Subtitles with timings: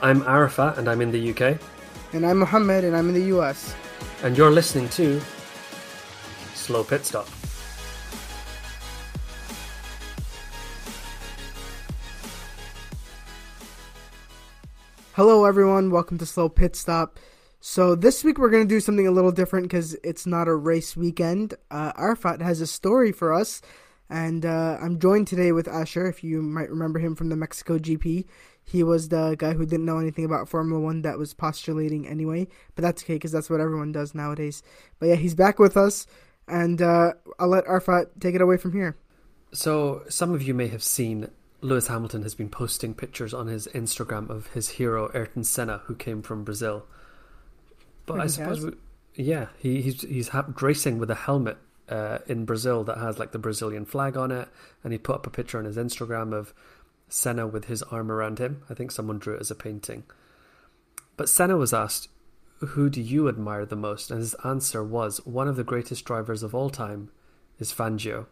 [0.00, 1.58] I'm Arafat and I'm in the UK.
[2.12, 3.74] And I'm Mohammed and I'm in the US.
[4.22, 5.20] And you're listening to
[6.54, 7.26] Slow Pit Stop.
[15.14, 15.90] Hello, everyone.
[15.90, 17.18] Welcome to Slow Pit Stop.
[17.58, 20.54] So, this week we're going to do something a little different because it's not a
[20.54, 21.54] race weekend.
[21.72, 23.60] Uh, Arafat has a story for us,
[24.08, 26.06] and uh, I'm joined today with Ashir.
[26.06, 28.26] If you might remember him from the Mexico GP,
[28.68, 32.46] he was the guy who didn't know anything about Formula One that was postulating anyway,
[32.74, 34.62] but that's okay because that's what everyone does nowadays.
[34.98, 36.06] But yeah, he's back with us,
[36.46, 38.98] and uh, I'll let Arafat take it away from here.
[39.52, 41.30] So, some of you may have seen
[41.62, 45.94] Lewis Hamilton has been posting pictures on his Instagram of his hero Ayrton Senna, who
[45.94, 46.84] came from Brazil.
[48.04, 48.72] But I suppose, we,
[49.14, 51.56] yeah, he, he's he's ha- racing with a helmet
[51.88, 54.48] uh, in Brazil that has like the Brazilian flag on it,
[54.84, 56.52] and he put up a picture on his Instagram of
[57.08, 58.62] Senna with his arm around him.
[58.68, 60.04] I think someone drew it as a painting.
[61.16, 62.08] But Senna was asked,
[62.60, 66.42] "Who do you admire the most?" And his answer was, "One of the greatest drivers
[66.42, 67.10] of all time
[67.58, 68.26] is Fangio."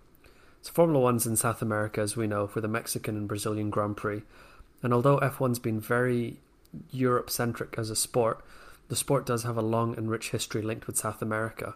[0.63, 3.97] So Formula One's in South America, as we know, for the Mexican and Brazilian Grand
[3.97, 4.23] Prix.
[4.83, 6.41] And although F1's been very
[6.91, 8.45] Europe centric as a sport,
[8.89, 11.75] the sport does have a long and rich history linked with South America.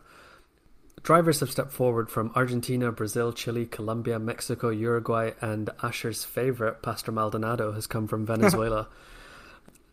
[1.02, 7.10] Drivers have stepped forward from Argentina, Brazil, Chile, Colombia, Mexico, Uruguay, and Ashir's favourite, Pastor
[7.10, 8.88] Maldonado, has come from Venezuela.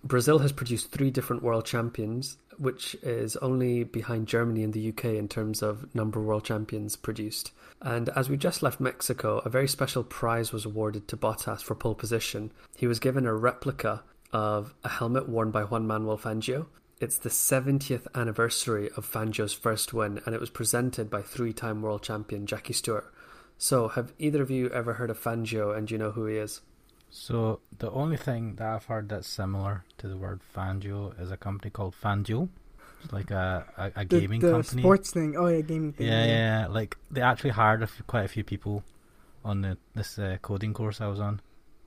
[0.03, 5.05] Brazil has produced three different world champions, which is only behind Germany and the UK
[5.05, 7.51] in terms of number of world champions produced.
[7.81, 11.75] And as we just left Mexico, a very special prize was awarded to Bottas for
[11.75, 12.51] pole position.
[12.75, 16.67] He was given a replica of a helmet worn by Juan Manuel Fangio.
[16.99, 21.83] It's the 70th anniversary of Fangio's first win, and it was presented by three time
[21.83, 23.13] world champion Jackie Stewart.
[23.59, 26.37] So, have either of you ever heard of Fangio and do you know who he
[26.37, 26.61] is?
[27.11, 31.37] So, the only thing that I've heard that's similar to the word Fangio is a
[31.37, 32.49] company called Fanduel.
[33.03, 34.81] It's like a, a, a gaming the, the company.
[34.81, 35.35] sports thing.
[35.37, 36.07] Oh, yeah, gaming thing.
[36.07, 36.67] Yeah, yeah, yeah.
[36.67, 38.83] Like, they actually hired a f- quite a few people
[39.45, 41.41] on the this uh, coding course I was on.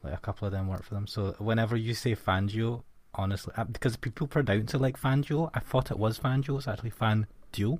[0.05, 1.09] Like, a couple of them worked for them.
[1.09, 2.85] So, whenever you say Fangio,
[3.15, 6.59] honestly, because people pronounce it like Fangio, I thought it was Fangio.
[6.59, 7.79] It's actually Fanduel.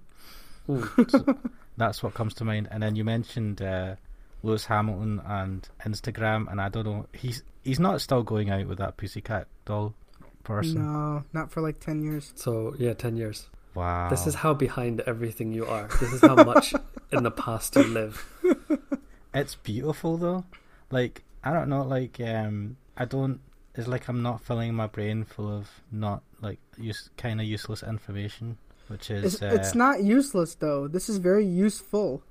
[1.09, 1.39] so
[1.77, 2.69] that's what comes to mind.
[2.71, 3.97] And then you mentioned uh,
[4.43, 8.79] Lewis Hamilton and Instagram, and I don't know, he's he's not still going out with
[8.79, 9.95] that pussycat doll
[10.45, 10.83] person.
[10.83, 12.33] No, not for like 10 years.
[12.37, 13.49] So, yeah, 10 years.
[13.75, 14.09] Wow.
[14.09, 15.89] This is how behind everything you are.
[16.01, 16.75] This is how much
[17.13, 18.27] in the past you live.
[19.33, 20.45] It's beautiful though.
[20.91, 23.41] Like I don't know, like um, I don't.
[23.75, 27.83] It's like I'm not filling my brain full of not like use kind of useless
[27.83, 28.59] information,
[28.89, 30.89] which is It's, uh, it's not useless, though.
[30.89, 32.23] This is very useful.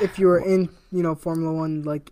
[0.00, 2.10] If you are in, you know, Formula One, like,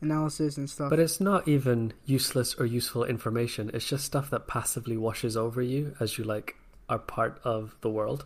[0.00, 0.90] analysis and stuff.
[0.90, 3.70] But it's not even useless or useful information.
[3.74, 6.56] It's just stuff that passively washes over you as you like
[6.88, 8.24] are part of the world.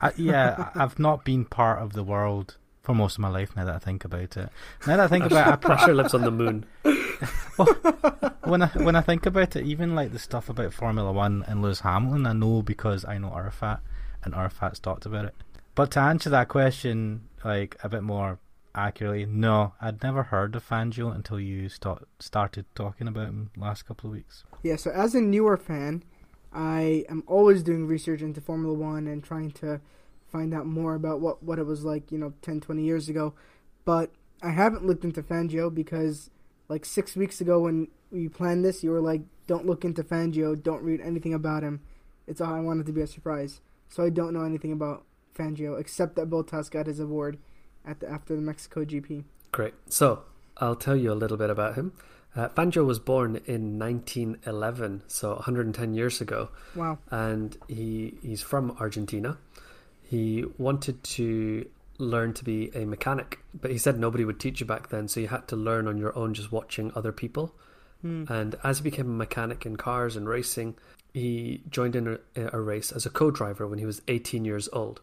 [0.00, 3.56] I, yeah, I've not been part of the world for most of my life.
[3.56, 4.48] Now that I think about it,
[4.86, 6.66] now that I think about it, I pro- Ashir lives on the moon.
[8.44, 11.62] when I when I think about it, even like the stuff about Formula One and
[11.62, 13.80] Lewis Hamilton, I know because I know Arafat,
[14.24, 15.34] and Arafat's talked about it.
[15.74, 18.38] But to answer that question, like a bit more
[18.74, 23.86] accurately, no, I'd never heard of Fangio until you start, started talking about him last
[23.86, 24.44] couple of weeks.
[24.62, 26.02] Yeah, so as a newer fan,
[26.52, 29.80] I am always doing research into Formula One and trying to
[30.32, 33.34] find out more about what, what it was like, you know, 10, 20 years ago.
[33.84, 34.10] But
[34.42, 36.30] I haven't looked into Fangio because,
[36.68, 40.60] like, six weeks ago when we planned this, you were like, don't look into Fangio,
[40.60, 41.80] don't read anything about him.
[42.26, 43.60] It's all I wanted to be a surprise.
[43.88, 45.04] So I don't know anything about
[45.36, 47.38] Fangio except that Bottas got his award
[47.84, 49.24] at the, after the Mexico GP.
[49.50, 49.74] Great.
[49.88, 50.22] So
[50.58, 51.92] I'll tell you a little bit about him.
[52.34, 56.98] Uh, Fangio was born in 1911, so 110 years ago, Wow.
[57.10, 59.36] and he he's from Argentina.
[60.12, 64.66] He wanted to learn to be a mechanic, but he said nobody would teach you
[64.66, 67.54] back then, so you had to learn on your own, just watching other people.
[68.02, 68.24] Hmm.
[68.28, 70.74] And as he became a mechanic in cars and racing,
[71.14, 75.00] he joined in a, a race as a co-driver when he was 18 years old.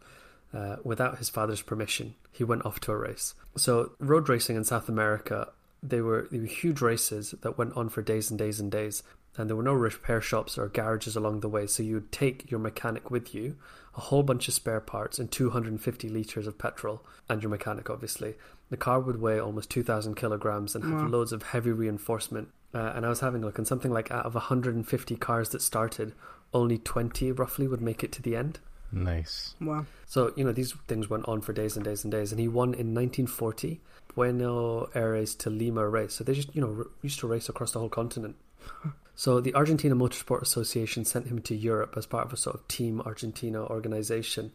[0.53, 3.33] Uh, without his father's permission, he went off to a race.
[3.57, 5.47] So road racing in South America,
[5.81, 9.01] they were they were huge races that went on for days and days and days,
[9.38, 11.65] and there were no repair shops or garages along the way.
[11.65, 13.56] So you would take your mechanic with you,
[13.99, 18.35] a whole bunch of spare parts, and 250 liters of petrol, and your mechanic obviously.
[18.69, 21.07] The car would weigh almost 2,000 kilograms and have Wow.
[21.09, 22.47] loads of heavy reinforcement.
[22.73, 25.61] Uh, and I was having a look, and something like out of 150 cars that
[25.61, 26.13] started,
[26.53, 28.59] only 20 roughly would make it to the end.
[28.91, 29.55] Nice.
[29.59, 29.85] Wow.
[30.05, 32.31] So, you know, these things went on for days and days and days.
[32.31, 33.81] And he won in 1940
[34.15, 36.13] Buenos Aires to Lima race.
[36.15, 38.35] So they just, you know, used to race across the whole continent.
[39.19, 42.66] so the Argentina Motorsport Association sent him to Europe as part of a sort of
[42.69, 44.54] Team Argentina organization.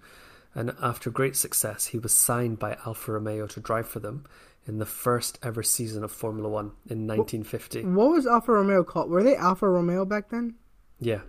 [0.54, 4.24] And after great success, he was signed by Alfa Romeo to drive for them
[4.66, 7.84] in the first ever season of Formula One in 1950.
[7.84, 9.10] What was Alfa Romeo called?
[9.10, 10.54] Were they Alfa Romeo back then?
[10.98, 11.20] Yeah.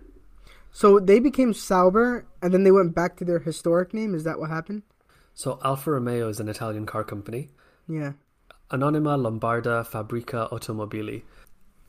[0.72, 4.14] So they became Sauber, and then they went back to their historic name.
[4.14, 4.82] Is that what happened?
[5.34, 7.50] So Alfa Romeo is an Italian car company.
[7.86, 8.12] Yeah.
[8.70, 11.22] Anonima Lombarda Fabbrica Automobili,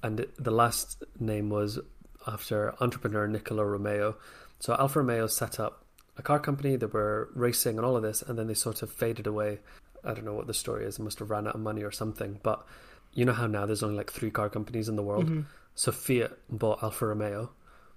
[0.03, 1.79] and the last name was
[2.25, 4.15] after entrepreneur Nicola Romeo.
[4.59, 5.83] So Alfa Romeo set up
[6.17, 8.91] a car company that were racing and all of this, and then they sort of
[8.91, 9.59] faded away.
[10.03, 10.99] I don't know what the story is.
[10.99, 12.39] It must have ran out of money or something.
[12.43, 12.65] But
[13.13, 15.25] you know how now there's only like three car companies in the world.
[15.25, 15.41] Mm-hmm.
[15.75, 17.51] So Fiat bought Alfa Romeo,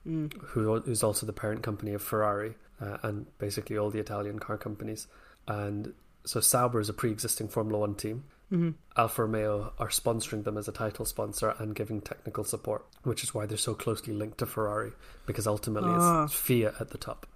[0.08, 0.32] Mm.
[0.43, 5.06] who's also the parent company of Ferrari uh, and basically all the Italian car companies.
[5.47, 5.93] And
[6.25, 8.25] so Sauber is a pre-existing Formula One team.
[8.52, 8.70] Mm-hmm.
[8.97, 13.32] Alfa Romeo are sponsoring them as a title sponsor and giving technical support, which is
[13.32, 14.93] why they're so closely linked to Ferrari
[15.26, 16.25] because ultimately Ah.
[16.25, 17.26] it's Fiat at the top.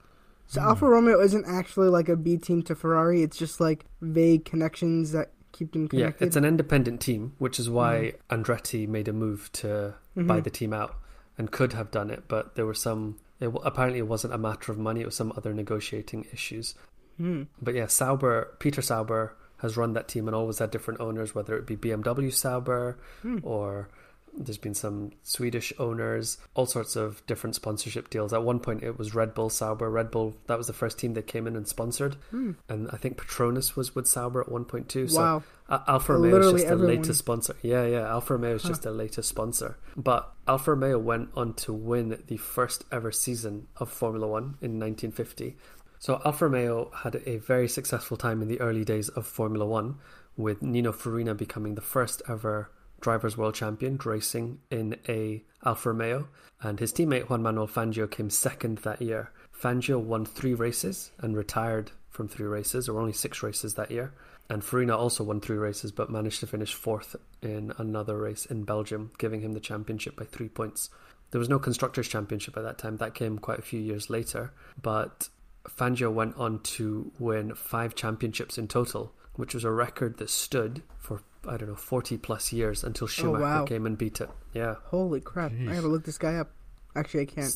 [0.46, 3.22] So Alfa Romeo isn't actually like a B team to Ferrari.
[3.22, 5.98] It's just like vague connections that keep them connected.
[5.98, 6.26] Yeah, connected.
[6.26, 10.44] it's an independent team, which is why Andretti made a move to buy Mhm.
[10.44, 10.96] the team out
[11.38, 13.16] and could have done it, but there were some.
[13.40, 16.74] It, apparently, it wasn't a matter of money; it was some other negotiating issues.
[17.16, 17.44] Hmm.
[17.62, 19.34] But yeah, Sauber, Peter Sauber
[19.64, 23.38] has run that team and always had different owners, whether it be BMW Sauber Hmm.
[23.42, 23.88] or
[24.36, 28.32] there's been some Swedish owners, all sorts of different sponsorship deals.
[28.32, 29.88] At one point, it was Red Bull Sauber.
[29.88, 32.16] Red Bull, that was the first team that came in and sponsored.
[32.32, 32.52] Hmm.
[32.68, 35.06] And I think Petronas was with Sauber at one point too.
[35.06, 35.42] So Wow.
[35.68, 36.96] uh, Alfa So Romeo is just the everyone.
[36.96, 37.54] latest sponsor.
[37.62, 38.08] Yeah, yeah.
[38.10, 39.76] Alfa Romeo is just the latest sponsor.
[39.96, 44.80] But Alfa Romeo went on to win the first ever season of Formula One in
[44.80, 45.56] 1950.
[46.04, 50.00] So Alfa Romeo had a very successful time in the early days of Formula One,
[50.36, 52.70] with Nino Farina becoming the first ever
[53.00, 56.28] drivers' world champion racing in a Alfa Romeo,
[56.60, 59.32] and his teammate Juan Manuel Fangio came second that year.
[59.50, 64.12] Fangio won three races and retired from three races, or only six races that year.
[64.50, 68.64] And Farina also won three races, but managed to finish fourth in another race in
[68.64, 70.90] Belgium, giving him the championship by three points.
[71.30, 74.52] There was no constructors' championship at that time; that came quite a few years later.
[74.82, 75.30] But
[75.68, 80.82] Fangio went on to win five championships in total, which was a record that stood
[80.98, 83.64] for I don't know forty plus years until Schumacher wow.
[83.64, 84.30] came and beat it.
[84.52, 84.76] Yeah.
[84.84, 85.52] Holy crap!
[85.52, 85.74] I Jeez.
[85.74, 86.50] gotta look this guy up.
[86.94, 87.54] Actually, I can't.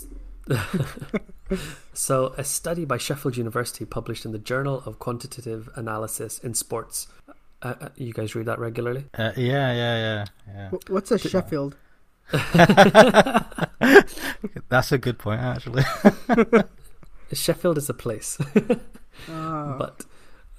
[1.93, 7.09] So, a study by Sheffield University published in the Journal of Quantitative Analysis in Sports.
[7.63, 9.07] Uh, uh, you guys read that regularly?
[9.15, 11.75] Uh, yeah, yeah, yeah, Wh- What's a Sheffield?
[14.69, 15.85] That's a good point, actually.
[17.33, 18.39] Sheffield is a place,
[19.31, 19.77] Ah.
[19.79, 20.05] but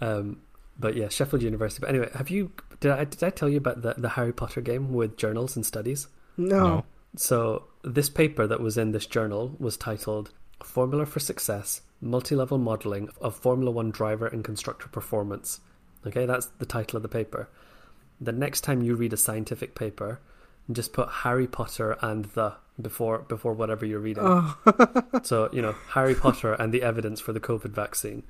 [0.02, 0.42] um,
[0.80, 1.82] but yeah, Sheffield University.
[1.82, 4.62] But anyway, have you did I did I tell you about the the Harry Potter
[4.62, 6.08] game with journals and studies?
[6.38, 6.68] no.
[6.68, 6.86] No.
[7.16, 10.30] So this paper that was in this journal was titled
[10.64, 15.60] "Formula for Success: Multi-Level Modeling of Formula One Driver and Constructor Performance."
[16.06, 17.50] Okay, that's the title of the paper.
[18.22, 20.20] The next time you read a scientific paper,
[20.72, 24.24] just put Harry Potter and the before before whatever you're reading.
[24.26, 24.56] Oh.
[25.24, 28.24] So you know Harry Potter and the evidence for the COVID vaccine,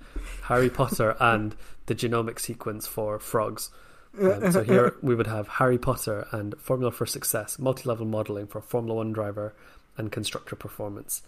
[0.43, 1.55] Harry Potter and
[1.85, 3.69] the genomic sequence for frogs.
[4.19, 8.59] Um, so here we would have Harry Potter and Formula for Success, multi-level modeling for
[8.59, 9.53] Formula One driver
[9.97, 11.21] and constructor performance.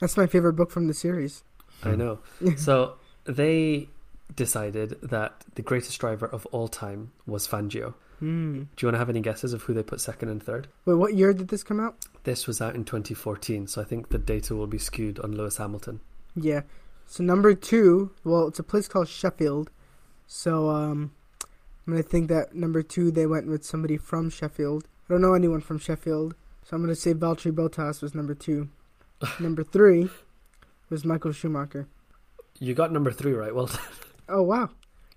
[0.00, 1.42] That's my favorite book from the series.
[1.82, 2.18] I know.
[2.56, 3.88] So they
[4.34, 7.94] decided that the greatest driver of all time was Fangio.
[8.18, 8.62] Hmm.
[8.62, 10.68] Do you want to have any guesses of who they put second and third?
[10.84, 11.96] Wait, what year did this come out?
[12.24, 15.58] This was out in 2014, so I think the data will be skewed on Lewis
[15.58, 16.00] Hamilton.
[16.34, 16.62] Yeah.
[17.06, 19.70] So number two, well, it's a place called Sheffield.
[20.26, 21.12] So um,
[21.86, 24.84] I'm gonna think that number two they went with somebody from Sheffield.
[25.08, 28.68] I don't know anyone from Sheffield, so I'm gonna say Valtteri Bottas was number two.
[29.40, 30.08] number three
[30.90, 31.86] was Michael Schumacher.
[32.58, 33.54] You got number three right.
[33.54, 33.70] Well,
[34.28, 34.70] Oh wow!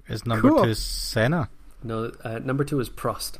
[0.08, 0.64] Is number Cool.
[0.66, 1.50] two Senna?
[1.84, 3.38] No, uh, number two is Prost.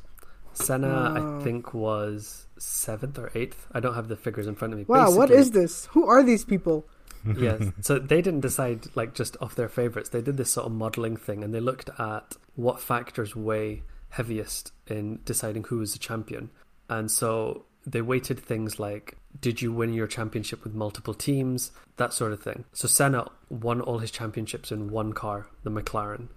[0.54, 1.40] Senna, Oh.
[1.40, 3.68] I think, was seventh or eighth.
[3.72, 4.86] I don't have the figures in front of me.
[4.88, 5.86] Wow, what Basically- is this?
[5.88, 6.86] Who are these people?
[7.38, 7.64] yes.
[7.82, 10.10] So they didn't decide like just off their favorites.
[10.10, 14.72] They did this sort of modeling thing and they looked at what factors weigh heaviest
[14.88, 16.50] in deciding who is the champion.
[16.90, 22.14] And so they weighted things like did you win your championship with multiple teams, that
[22.14, 22.64] sort of thing.
[22.74, 26.30] So Senna won all his championships in one car, the McLaren,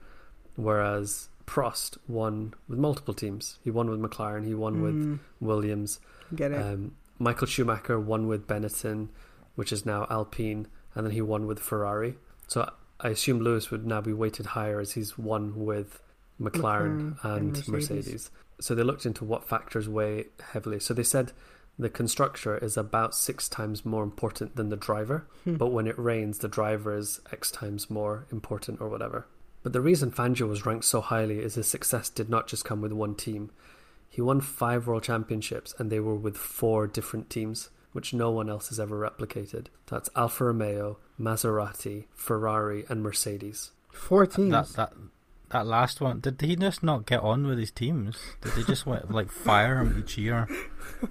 [0.57, 3.59] whereas Prost won with multiple teams.
[3.63, 6.01] He won with McLaren, he won with Hmm, Williams,
[6.35, 6.61] get it?
[6.63, 9.09] um, Michael Schumacher won with Benetton,
[9.55, 12.17] which is now Alpine, and then he won with Ferrari.
[12.49, 12.71] So
[13.01, 16.01] I assume Lewis would now be weighted higher as he's won with
[16.41, 17.69] McLaren, McLaren and, and Mercedes.
[17.69, 18.31] Mercedes.
[18.61, 20.79] So they looked into what factors weigh heavily.
[20.81, 21.33] So they said
[21.79, 25.57] the constructor is about six times more important than the driver, Hmm.
[25.57, 29.27] but when it rains, the driver is X times more important or whatever.
[29.63, 32.81] But the reason Fangio was ranked so highly is his success did not just come
[32.81, 33.51] with one team.
[34.09, 38.51] He won five world championships and they were with four different teams, which no one
[38.51, 39.67] else has ever replicated.
[39.87, 43.71] That's Alfa Romeo, Maserati, Ferrari, and Mercedes.
[43.91, 44.51] Four teams.
[44.51, 44.93] That that
[45.51, 46.21] that last one.
[46.21, 48.19] Did he just not get on with his teams?
[48.41, 50.49] Did they just want, like fire him each year?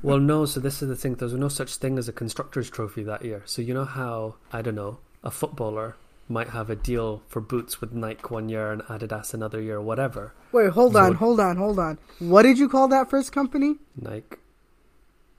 [0.02, 1.16] Well, no, so this is the thing.
[1.16, 3.42] There was no such thing as a constructor's trophy that year.
[3.46, 5.96] So you know how, I don't know, a footballer
[6.32, 10.34] might have a deal for boots with Nike one year and Adidas another year, whatever.
[10.52, 11.98] Wait, hold on, what- hold on, hold on.
[12.20, 13.76] What did you call that first company?
[13.96, 14.38] Nike.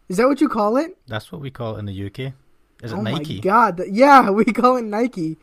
[0.08, 0.96] Is that what you call it?
[1.06, 2.34] That's what we call it in the UK.
[2.82, 3.36] Is it oh Nike?
[3.36, 3.80] my god!
[3.90, 5.38] Yeah, we call it Nike.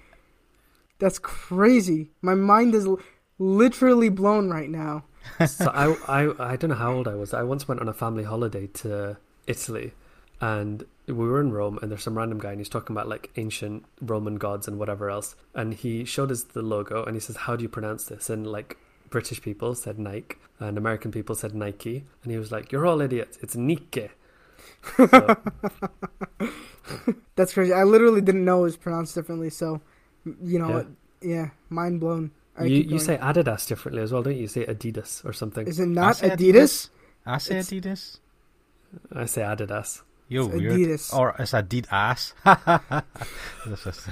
[1.00, 2.12] That's crazy.
[2.22, 3.00] My mind is l-
[3.39, 5.06] literally blown right now.
[5.48, 7.34] so I, I, I don't know how old I was.
[7.34, 9.94] I once went on a family holiday to Italy,
[10.41, 13.30] and we were in Rome, and there's some random guy, and he's talking about like
[13.36, 17.36] ancient Roman gods and whatever else, and he showed us the logo, and he says,
[17.38, 18.78] "How do you pronounce this?" And like
[19.10, 23.01] British people said Nike, and American people said Nike, and he was like, "You're all
[23.01, 23.38] idiots.
[23.42, 24.10] It's Nike."
[24.98, 25.08] So,
[27.36, 27.74] That's crazy.
[27.74, 29.50] I literally didn't know it was pronounced differently.
[29.50, 29.82] So,
[30.44, 30.86] you know,
[31.22, 31.30] Yeah.
[31.36, 32.32] yeah, mind blown.
[32.58, 34.42] All right, you you say Adidas differently as well, don't you?
[34.42, 35.66] You say Adidas or something.
[35.68, 36.89] Is it not say Adidas?
[37.25, 38.20] I say It's- Adidas.
[39.13, 40.74] I say Adidas You're It's weird.
[40.79, 41.13] Adidas.
[41.13, 42.33] Or it's Adidas.
[43.65, 44.07] This is-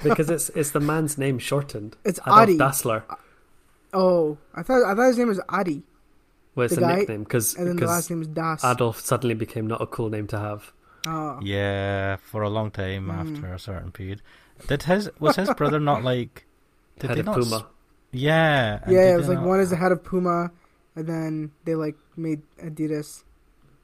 [0.02, 1.96] because it's it's the man's name shortened.
[2.04, 2.58] It's Adolf Adi.
[2.58, 3.02] Dassler
[3.94, 5.82] Oh, I thought I thought his name was Adi,
[6.54, 8.64] was The a guy- nickname because and then the last name was Das.
[8.64, 10.72] Adolf suddenly became not a cool name to have.
[11.06, 11.38] Oh.
[11.42, 13.20] yeah, for a long time Mm.
[13.36, 14.22] after a certain period.
[14.68, 16.46] Did his was his brother not like?
[16.98, 17.38] Did Head they of not?
[17.38, 17.66] s- Puma.
[18.12, 18.80] Yeah.
[18.88, 20.50] Yeah, it was like not- one is the head of Puma,
[20.96, 23.24] and then they like made Adidas.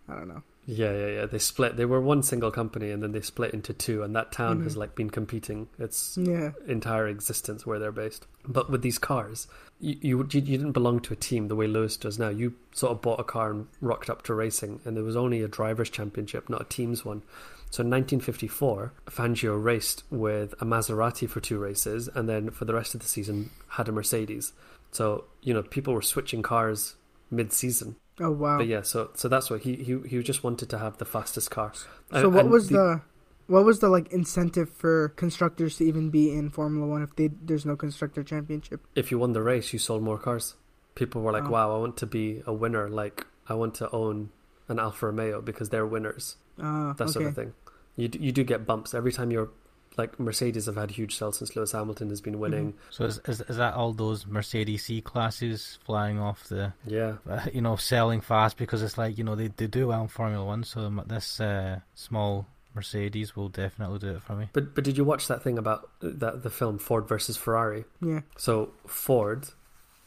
[0.09, 0.43] I don't know.
[0.71, 1.25] Yeah, yeah, yeah.
[1.27, 1.79] They split.
[1.79, 4.03] They were one single company, and then they split into two.
[4.03, 4.79] And that town has Mhm.
[4.81, 6.51] like been competing its Yeah.
[6.67, 8.27] entire existence where they're based.
[8.47, 9.47] But with these cars,
[9.81, 12.29] you, you you you didn't belong to a team the way Lewis does now.
[12.29, 15.41] You sort of bought a car and rocked up to racing, and there was only
[15.43, 17.23] a drivers' championship, not a teams one.
[17.71, 22.75] So in 1954, Fangio raced with a Maserati for two races, and then for the
[22.75, 24.53] rest of the season had a Mercedes.
[24.93, 26.95] So you know people were switching cars
[27.31, 27.97] mid-season.
[28.21, 28.59] Oh wow.
[28.59, 31.51] But yeah, so so that's what he he he just wanted to have the fastest
[31.51, 31.73] car.
[31.75, 33.01] So And- what and was the,
[33.47, 37.29] what was the like incentive for constructors to even be in Formula One if they
[37.29, 38.81] there's no constructor championship?
[38.95, 40.55] if you won the race, you sold more cars.
[40.95, 41.51] People were like, Oh.
[41.51, 42.89] "Wow, I want to be a winner.
[42.89, 44.31] Like, I want to own
[44.69, 47.13] an Alfa Romeo because they're winners." Uh, That okay.
[47.13, 47.53] sort of thing.
[47.97, 49.51] You d- you do get bumps every time you're
[49.99, 52.75] like Mercedes have had huge sales since Lewis Hamilton has been winning.
[52.91, 57.47] So is, is is that all those Mercedes C classes flying off the, Yeah, uh,
[57.53, 60.45] you know, selling fast because it's like you know they they do well in Formula
[60.45, 60.65] One.
[60.65, 64.49] So this uh, small Mercedes will definitely do it for me.
[64.53, 67.85] but but did you watch that thing about uh, that the film Ford versus Ferrari?
[68.01, 68.21] Yeah.
[68.37, 69.49] So Ford,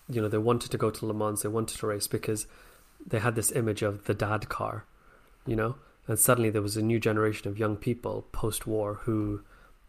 [0.10, 2.48] you know, they wanted to go to Le Mans, they wanted to race because
[3.06, 4.86] they had this image of the dad car,
[5.46, 5.76] you know,
[6.08, 9.42] and suddenly there was a new generation of young people post-war who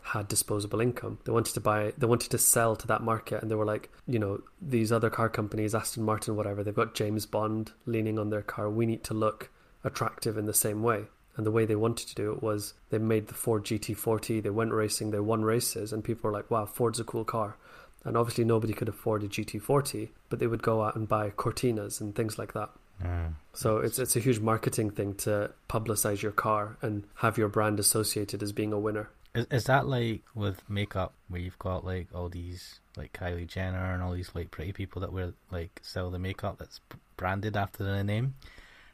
[0.03, 1.19] had disposable income.
[1.25, 3.91] They wanted to buy, they wanted to sell to that market, and they were like,
[4.07, 8.31] you know, these other car companies, Aston Martin, whatever, they've got James Bond leaning on
[8.31, 8.69] their car.
[8.69, 9.51] We need to look
[9.85, 11.05] attractive in the same way.
[11.37, 14.51] And the way they wanted to do it was they made the Ford GT40, they
[14.51, 17.57] went racing, they won races, and people were like, wow, Ford's a cool car.
[18.05, 22.01] And obviously nobody could afford a GT40, but they would go out and buy Cortinas
[22.01, 22.71] and things like that.
[23.03, 23.35] Mm.
[23.55, 27.81] So it's it's a huge marketing thing to publicize your car and have your brand
[27.81, 29.09] associated as being a winner.
[29.35, 33.95] Is is that like with makeup where you've got like all these like Kylie Jenner
[33.95, 36.81] and all these like pretty people that wear like sell the makeup that's
[37.17, 38.35] branded after their name,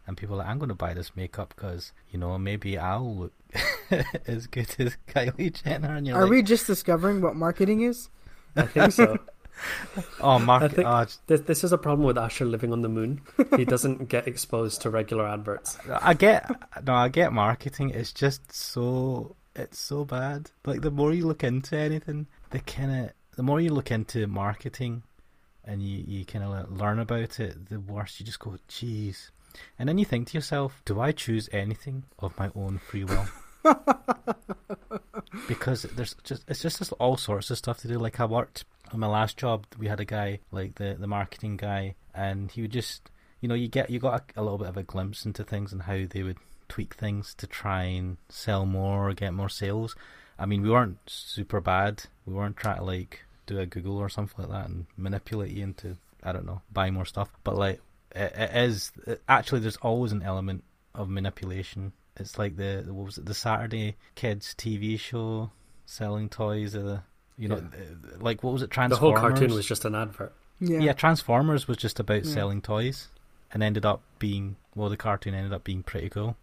[0.07, 3.17] and people are like I'm going to buy this makeup because you know maybe I'll
[3.17, 3.33] look
[4.27, 5.97] as good as Kylie Jenner.
[5.97, 8.09] And you're Are like, we just discovering what marketing is?
[8.55, 9.19] I think so.
[10.21, 10.63] Oh, Mark.
[10.63, 13.21] I think- oh, this, this is a problem with Ashir living on the moon.
[13.57, 15.77] He doesn't get exposed to regular adverts.
[16.01, 16.49] I get
[16.87, 17.91] no, I get marketing.
[17.91, 20.51] It's just so it's so bad.
[20.65, 24.27] Like the more you look into anything, the kind of the more you look into
[24.27, 25.03] marketing,
[25.65, 29.31] and you you kind of learn about it, the worse you just go, jeez.
[29.79, 33.27] And then you think to yourself, do I choose anything of my own free will?
[35.49, 37.99] because there's just it's just this all sorts of stuff to do.
[37.99, 41.57] Like I worked on my last job, we had a guy like the the marketing
[41.57, 43.11] guy, and he would just
[43.41, 45.73] you know you get you got a, a little bit of a glimpse into things
[45.73, 46.39] and how they would
[46.69, 49.97] tweak things to try and sell more or get more sales.
[50.39, 52.05] I mean, we weren't super bad.
[52.27, 55.65] We weren't trying to like do a Google or something like that and manipulate you
[55.65, 57.31] into I don't know, buy more stuff.
[57.45, 57.81] But like,
[58.15, 61.93] it, it is it, actually there's always an element of manipulation.
[62.17, 65.51] It's like the what was it the Saturday Kids TV show
[65.87, 66.75] selling toys.
[66.75, 67.03] Of the
[67.37, 68.17] you know, yeah.
[68.21, 68.71] like what was it?
[68.71, 69.15] Transformers.
[69.15, 70.33] The whole cartoon was just an advert.
[70.61, 72.35] Yeah, yeah Transformers was just about yeah.
[72.35, 73.09] selling toys,
[73.53, 76.37] and ended up being well, the cartoon ended up being pretty cool.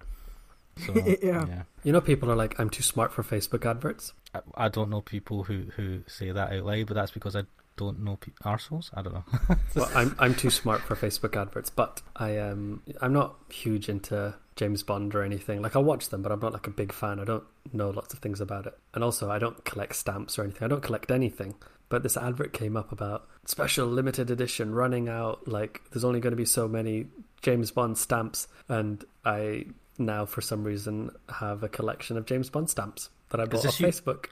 [0.78, 1.46] So, yeah.
[1.48, 1.64] yeah.
[1.84, 5.02] You know, people are like, "I'm too smart for Facebook adverts." I, I, don't know
[5.02, 7.44] people who, who say that out loud, but that's because I
[7.78, 8.90] don't know pe- arseholes.
[8.94, 9.26] I don't know.
[9.76, 13.90] well, I'm I'm too smart for Facebook adverts, but I am um, I'm not huge
[13.90, 15.62] into James Bond or anything.
[15.62, 17.20] Like I'll watch them, but I'm not like a big fan.
[17.20, 20.44] I don't know lots of things about it, and also I don't collect stamps or
[20.44, 20.64] anything.
[20.64, 21.56] I don't collect anything.
[21.88, 25.48] But this advert came up about special limited edition running out.
[25.48, 27.08] Like there's only going to be so many
[27.42, 29.66] James Bond stamps, and I
[29.98, 33.80] now for some reason have a collection of James Bond stamps that I bought off
[33.80, 33.88] you?
[33.88, 34.28] Facebook.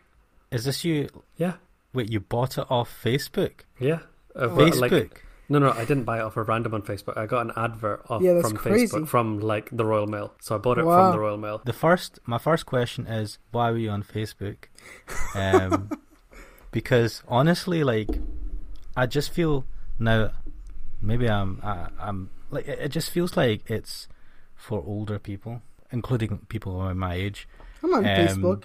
[0.51, 1.09] Is this you?
[1.37, 1.53] Yeah.
[1.93, 3.61] Wait, you bought it off Facebook?
[3.79, 3.99] Yeah.
[4.35, 4.91] Uh, Facebook.
[4.91, 7.17] Like, no, no, I didn't buy it off a random on Facebook.
[7.17, 8.87] I got an advert off yeah, from crazy.
[8.87, 10.33] Facebook from like the Royal Mail.
[10.39, 11.11] So I bought it wow.
[11.11, 11.61] from the Royal Mail.
[11.63, 14.65] The first, my first question is, why were you on Facebook?
[15.35, 15.91] Um,
[16.71, 18.09] because honestly, like,
[18.95, 19.65] I just feel
[19.99, 20.31] now,
[21.01, 24.07] maybe I'm, I, I'm like, it, it just feels like it's
[24.63, 27.47] for older people, including people around my age.
[27.83, 28.63] I'm on um, Facebook.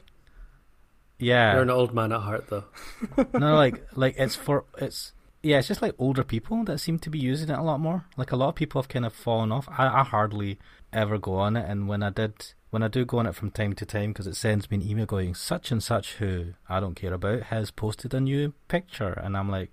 [1.19, 2.65] Yeah, you're an old man at heart, though.
[3.35, 5.13] no, like like it's for it's
[5.43, 8.05] yeah, it's just like older people that seem to be using it a lot more.
[8.17, 9.69] Like a lot of people have kind of fallen off.
[9.69, 10.61] I, I hardly
[10.93, 13.51] ever go on it, and when I did, when I do go on it from
[13.51, 16.79] time to time, because it sends me an email going such and such who I
[16.79, 19.73] don't care about has posted a new picture, and I'm like,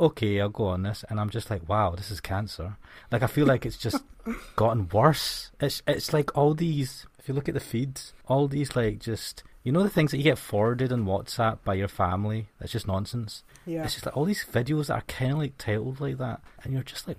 [0.00, 2.76] okay, I'll go on this, and I'm just like, wow, this is cancer.
[3.12, 4.02] Like I feel like it's just
[4.56, 5.50] gotten worse.
[5.60, 7.06] It's it's like all these.
[7.18, 10.16] If you look at the feeds, all these like just you know the things that
[10.16, 12.48] you get forwarded on WhatsApp by your family.
[12.58, 13.42] That's just nonsense.
[13.66, 13.84] Yeah.
[13.84, 16.72] It's just like all these videos that are kind of like titled like that, and
[16.72, 17.18] you're just like,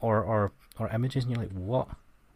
[0.00, 1.88] or or or images, and you're like, what?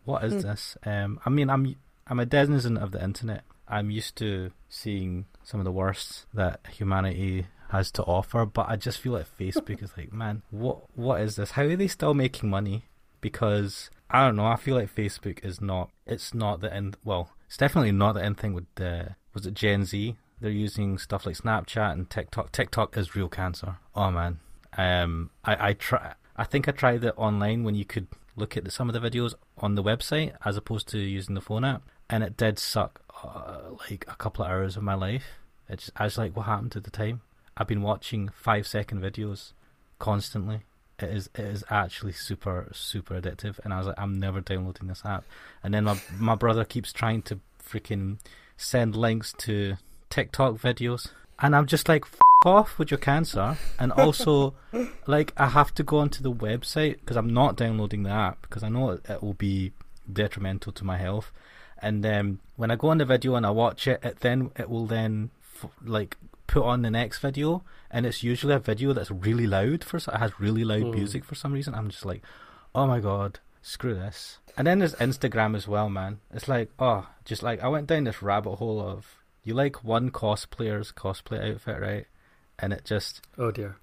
[0.04, 0.40] What is hmm.
[0.40, 0.76] this?
[0.84, 3.44] Um, I mean, I'm I'm a denizen of the internet.
[3.66, 8.76] I'm used to seeing some of the worst that humanity has to offer, but I
[8.76, 11.52] just feel like Facebook is like, man, what what is this?
[11.52, 12.84] How are they still making money?
[13.20, 14.46] Because I don't know.
[14.46, 15.90] I feel like Facebook is not.
[16.06, 16.96] It's not the end.
[17.04, 19.16] Well, it's definitely not the end thing with the.
[19.32, 20.16] Was it Gen Z?
[20.40, 22.52] They're using stuff like Snapchat and TikTok.
[22.52, 23.76] TikTok is real cancer.
[23.94, 24.40] Oh man.
[24.76, 26.14] Um, I I try.
[26.36, 29.10] I think I tried it online when you could look at the, some of the
[29.10, 33.00] videos on the website as opposed to using the phone app, and it did suck
[33.22, 35.24] uh, like a couple of hours of my life.
[35.68, 37.22] It's I was like, what happened to the time?
[37.56, 39.52] I've been watching five second videos
[39.98, 40.60] constantly.
[40.98, 44.88] It is it is actually super super addictive, and I was like, I'm never downloading
[44.88, 45.24] this app.
[45.62, 48.18] And then my my brother keeps trying to freaking
[48.56, 49.76] send links to
[50.10, 51.08] TikTok videos,
[51.40, 53.56] and I'm just like, F- off with your cancer.
[53.78, 54.54] And also,
[55.06, 58.62] like, I have to go onto the website because I'm not downloading the app because
[58.62, 59.72] I know it, it will be
[60.10, 61.32] detrimental to my health.
[61.78, 64.70] And um, when I go on the video and I watch it, it then it
[64.70, 69.10] will then f- like put on the next video, and it's usually a video that's
[69.10, 70.94] really loud for it has really loud mm.
[70.94, 71.74] music for some reason.
[71.74, 72.22] I'm just like,
[72.74, 74.38] oh my god, screw this.
[74.56, 76.20] And then there's Instagram as well, man.
[76.32, 80.10] It's like, oh, just like I went down this rabbit hole of you like one
[80.10, 82.06] cosplayer's cosplay outfit, right?
[82.58, 83.76] And it just oh dear.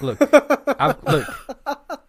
[0.00, 0.18] Look,
[0.80, 1.26] I'm, look.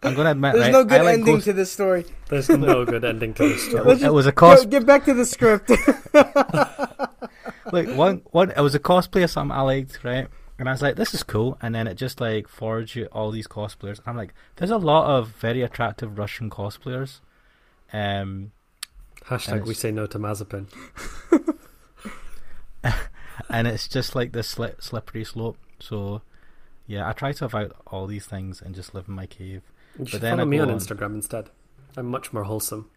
[0.02, 1.44] I'm gonna admit, there's right, no good like ending ghost...
[1.46, 2.04] to this story.
[2.28, 4.02] There's no good ending to this story.
[4.02, 4.66] it was a cos.
[4.66, 5.70] Get back to the script.
[7.72, 10.28] like one one it was a cosplay of something I liked, right?
[10.58, 11.58] And I was like, this is cool.
[11.60, 13.98] And then it just like forwards you all these cosplayers.
[13.98, 17.20] And I'm like, there's a lot of very attractive Russian cosplayers.
[17.92, 18.52] Um,
[19.26, 20.66] Hashtag we say no to Mazepin.
[23.50, 25.58] and it's just like this slip, slippery slope.
[25.78, 26.22] So,
[26.86, 29.62] yeah, I try to avoid all these things and just live in my cave.
[29.98, 31.50] You but then follow me on, on Instagram instead.
[31.96, 32.90] I'm much more wholesome.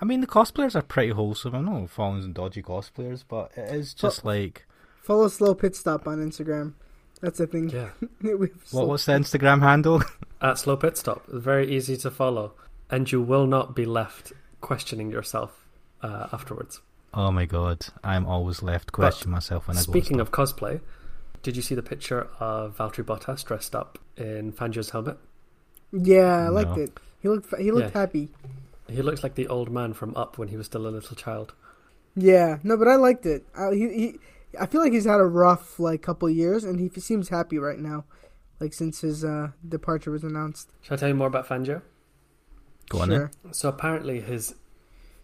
[0.00, 1.54] I mean, the cosplayers are pretty wholesome.
[1.54, 4.66] I'm not following some dodgy cosplayers, but it is just Fo- like
[5.02, 6.74] follow Slow Pit Stop on Instagram.
[7.20, 7.70] That's a thing.
[7.70, 7.90] Yeah.
[8.70, 10.02] what what's the Instagram handle?
[10.42, 11.26] At Slow Pit Stop.
[11.28, 12.52] Very easy to follow,
[12.90, 15.66] and you will not be left questioning yourself
[16.02, 16.80] uh, afterwards.
[17.12, 19.80] Oh my god, I'm always left questioning but myself when I.
[19.80, 20.80] Speaking of cosplay,
[21.42, 25.18] did you see the picture of Valtteri Bottas dressed up in Fangio's helmet?
[25.92, 26.98] Yeah, I liked it.
[27.20, 28.00] He looked he looked yeah.
[28.00, 28.30] happy.
[28.88, 31.54] He looks like the old man from Up when he was still a little child.
[32.14, 33.44] Yeah, no, but I liked it.
[33.56, 34.18] Uh, he, he,
[34.60, 37.78] I feel like he's had a rough like couple years, and he seems happy right
[37.78, 38.04] now,
[38.60, 40.70] like since his uh, departure was announced.
[40.82, 41.82] Shall I tell you more about Fangio?
[42.88, 43.08] Go on.
[43.08, 43.30] Sure.
[43.52, 44.54] So apparently his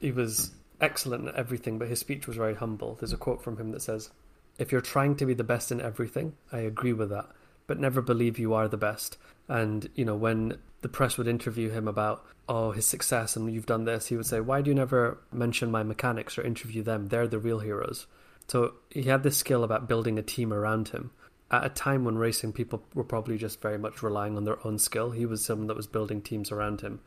[0.01, 2.97] he was excellent at everything, but his speech was very humble.
[2.99, 4.11] There's a quote from him that says,
[4.59, 7.27] "If you're trying to be the best in everything, I agree with that,
[7.67, 9.17] but never believe you are the best.
[9.47, 13.65] And, you know, when the press would interview him about, oh, his success and you've
[13.65, 17.07] done this, he would say, why do you never mention my mechanics or interview them?
[17.07, 18.09] They're the real heroes.
[18.49, 21.13] So he had this skill about building a team around him.
[21.53, 24.81] At a time when racing people were probably just very much relying on their own
[24.81, 27.01] skill, he was someone that was building teams around him.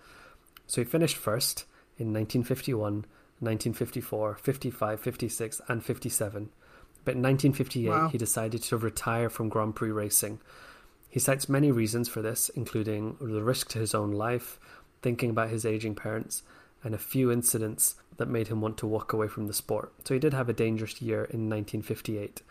[0.65, 1.65] So he finished first
[1.97, 2.93] in 1951,
[3.39, 6.49] 1954, 55, 56, and 57.
[7.03, 8.07] But in 1958, wow.
[8.07, 10.39] he decided to retire from Grand Prix racing.
[11.09, 14.59] He cites many reasons for this, including the risk to his own life,
[15.03, 16.41] thinking about his aging parents,
[16.83, 19.93] and a few incidents that made him want to walk away from the sport.
[20.05, 22.41] So he did have a dangerous year in 1958.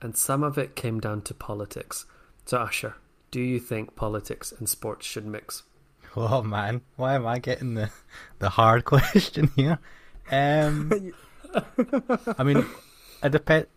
[0.00, 2.06] And some of it came down to politics.
[2.44, 2.96] So, Ashir,
[3.30, 5.62] do you think politics and sports should mix?
[6.16, 7.90] Oh man, why am I getting the
[8.38, 9.78] the hard question here?
[10.30, 11.12] Um,
[12.38, 12.64] I mean,
[13.22, 13.68] it depends.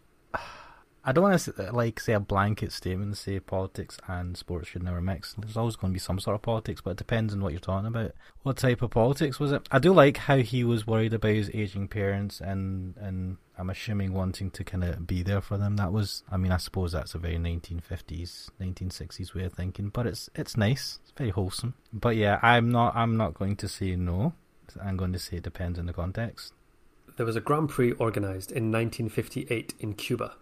[1.09, 4.83] I don't want to uh, like say a blanket statement say politics and sports should
[4.83, 5.33] never mix.
[5.39, 7.59] There's always going to be some sort of politics, but it depends on what you're
[7.59, 8.11] talking about.
[8.43, 9.67] What type of politics was it?
[9.71, 14.13] I do like how he was worried about his aging parents and and I'm assuming
[14.13, 15.77] wanting to kind of be there for them.
[15.77, 20.05] That was, I mean, I suppose that's a very 1950s, 1960s way of thinking, but
[20.05, 20.99] it's it's nice.
[21.01, 21.73] It's very wholesome.
[21.91, 24.33] But yeah, I'm not I'm not going to say no.
[24.79, 26.53] I'm going to say it depends on the context.
[27.17, 30.35] There was a Grand Prix organized in 1958 in Cuba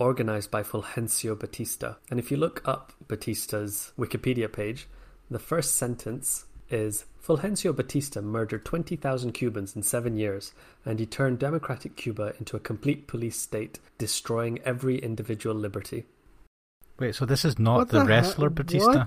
[0.00, 1.94] organized by Fulgencio Batista.
[2.10, 4.88] And if you look up Batista's Wikipedia page,
[5.30, 10.52] the first sentence is Fulgencio Batista murdered 20,000 Cubans in seven years,
[10.84, 16.06] and he turned democratic Cuba into a complete police state, destroying every individual liberty.
[16.98, 18.56] Wait, so this is not what the, the wrestler heck?
[18.56, 19.06] Batista?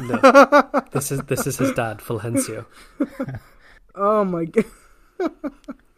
[0.00, 2.64] no, this is this is his dad, Fulgencio.
[3.94, 4.64] oh my god.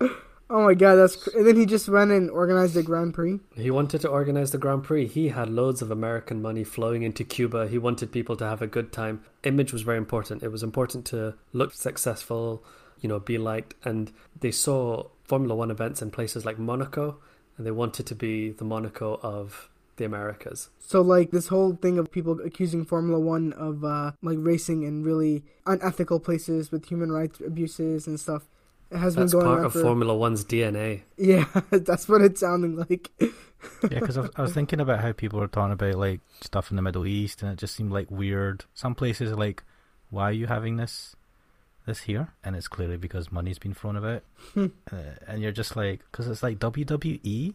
[0.48, 3.40] Oh my god, that's cr- and then he just went and organized the Grand Prix.
[3.56, 5.06] He wanted to organize the Grand Prix.
[5.06, 7.66] He had loads of American money flowing into Cuba.
[7.66, 9.22] He wanted people to have a good time.
[9.42, 10.44] Image was very important.
[10.44, 12.62] It was important to look successful,
[13.00, 17.18] you know, be liked, and they saw Formula 1 events in places like Monaco
[17.56, 20.68] and they wanted to be the Monaco of the Americas.
[20.78, 25.02] So like this whole thing of people accusing Formula 1 of uh like racing in
[25.02, 28.46] really unethical places with human rights abuses and stuff
[28.90, 29.80] it has that's been going part of for...
[29.80, 31.02] Formula One's DNA.
[31.16, 33.10] Yeah, that's what it's sounding like.
[33.20, 36.76] yeah, because I, I, was thinking about how people were talking about like stuff in
[36.76, 38.64] the Middle East, and it just seemed like weird.
[38.74, 39.64] Some places are like,
[40.10, 41.16] "Why are you having this,
[41.84, 44.22] this here?" And it's clearly because money's been thrown about,
[44.56, 44.68] uh,
[45.26, 47.54] and you're just like, because it's like WWE,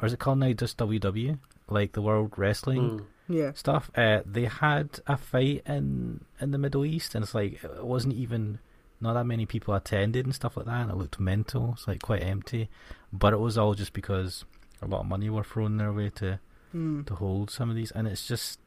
[0.00, 2.80] or is it called now just WW, like the World Wrestling.
[3.00, 3.04] Mm.
[3.26, 3.52] Yeah.
[3.54, 3.90] Stuff.
[3.96, 8.14] Uh, they had a fight in in the Middle East, and it's like it wasn't
[8.14, 8.58] even
[9.04, 11.74] not that many people attended and stuff like that, and it looked mental.
[11.74, 12.68] It's like quite empty,
[13.12, 14.44] but it was all just because
[14.82, 16.40] a lot of money were thrown their way to
[16.74, 17.06] mm.
[17.06, 18.58] to hold some of these, and it's just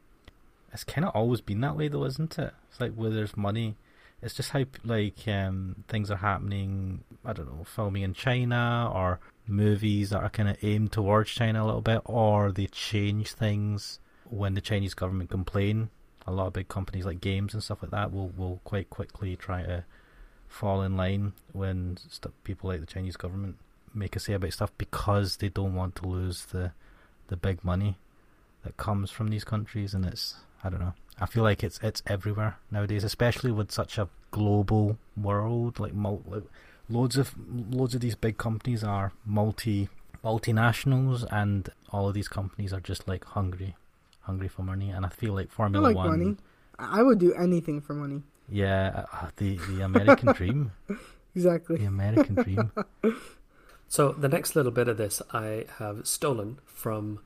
[0.72, 2.54] it's kind of always been that way, though, isn't it?
[2.70, 3.76] It's like where there's money,
[4.20, 7.04] it's just how like um, things are happening.
[7.24, 11.64] I don't know, filming in China or movies that are kind of aimed towards China
[11.64, 15.90] a little bit, or they change things when the Chinese government complain.
[16.26, 19.36] A lot of big companies like games and stuff like that will will quite quickly
[19.36, 19.84] try to
[20.48, 23.56] fall in line when st- people like the Chinese government
[23.94, 26.72] make a say about stuff because they don't want to lose the
[27.28, 27.98] the big money
[28.64, 30.94] that comes from these countries and it's I don't know.
[31.20, 35.78] I feel like it's it's everywhere nowadays, especially with such a global world.
[35.78, 36.44] Like, mul- like
[36.88, 37.34] loads of
[37.70, 39.88] loads of these big companies are multi
[40.24, 43.76] multinationals, and all of these companies are just like hungry,
[44.22, 44.90] hungry for money.
[44.90, 46.10] And I feel like Formula I like One.
[46.10, 46.36] Money.
[46.78, 48.22] I would do anything for money.
[48.50, 50.72] Yeah, uh, uh, the the American dream.
[51.34, 51.76] Exactly.
[51.76, 52.72] The American dream.
[53.88, 57.20] So the next little bit of this I have stolen from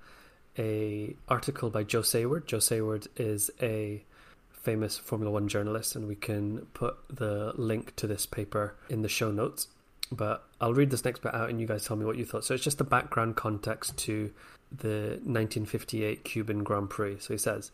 [0.57, 2.47] a article by Joe Saward.
[2.47, 4.05] Joe Saward is a
[4.53, 9.09] famous Formula One journalist, and we can put the link to this paper in the
[9.09, 9.67] show notes.
[10.13, 12.45] But I'll read this next bit out, and you guys tell me what you thought.
[12.45, 14.31] So it's just the background context to
[14.71, 17.19] the 1958 Cuban Grand Prix.
[17.19, 17.73] So he says.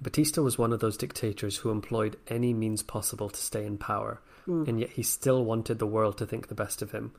[0.00, 4.20] Batista was one of those dictators who employed any means possible to stay in power,
[4.46, 4.66] mm.
[4.68, 7.12] and yet he still wanted the world to think the best of him.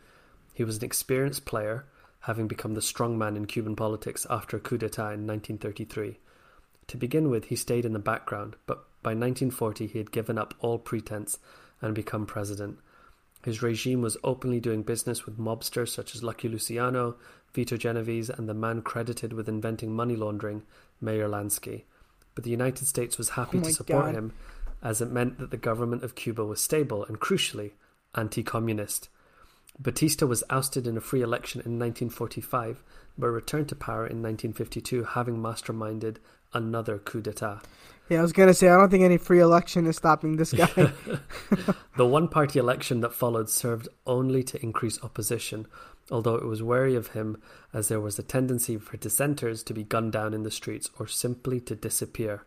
[0.53, 1.85] He was an experienced player,
[2.21, 6.19] having become the strong man in Cuban politics after a coup d'etat in 1933.
[6.87, 10.53] To begin with, he stayed in the background, but by 1940 he had given up
[10.59, 11.37] all pretense
[11.81, 12.79] and become president.
[13.43, 17.17] His regime was openly doing business with mobsters such as Lucky Luciano,
[17.53, 20.63] Vito Genovese, and the man credited with inventing money laundering,
[21.01, 21.83] Meyer Lansky
[22.39, 24.15] but the United States was happy oh to support God.
[24.15, 24.31] him
[24.81, 27.71] as it meant that the government of Cuba was stable and, crucially,
[28.15, 29.09] anti communist.
[29.77, 32.81] Batista was ousted in a free election in 1945,
[33.17, 36.15] but returned to power in 1952, having masterminded
[36.53, 37.59] another coup d'etat.
[38.09, 40.65] Yeah, I was gonna say I don't think any free election is stopping this guy.
[41.97, 45.67] the one-party election that followed served only to increase opposition,
[46.09, 47.41] although it was wary of him
[47.71, 51.07] as there was a tendency for dissenters to be gunned down in the streets or
[51.07, 52.45] simply to disappear.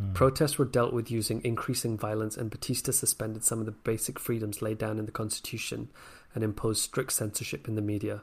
[0.00, 0.14] Mm.
[0.14, 4.62] Protests were dealt with using increasing violence, and Batista suspended some of the basic freedoms
[4.62, 5.90] laid down in the constitution
[6.34, 8.22] and imposed strict censorship in the media.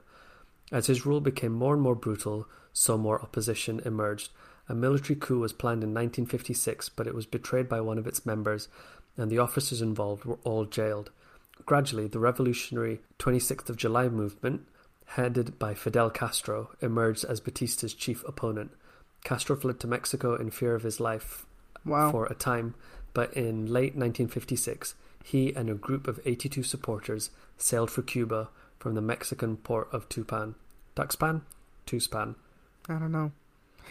[0.72, 4.32] As his rule became more and more brutal, so more opposition emerged.
[4.68, 8.26] A military coup was planned in 1956, but it was betrayed by one of its
[8.26, 8.68] members,
[9.18, 11.12] and the officers involved were all jailed.
[11.66, 14.68] Gradually, the revolutionary 26th of July movement,
[15.06, 18.72] headed by Fidel Castro, emerged as Batista's chief opponent.
[19.24, 21.46] Castro fled to Mexico in fear of his life
[21.86, 22.12] wow.
[22.12, 22.76] for a time,
[23.14, 28.96] but in late 1956, he and a group of 82 supporters sailed for Cuba from
[28.96, 30.56] the Mexican port of Tupan.
[30.96, 31.42] Tuxpan?
[31.88, 32.36] Tuxpan.
[32.88, 33.32] I don't know.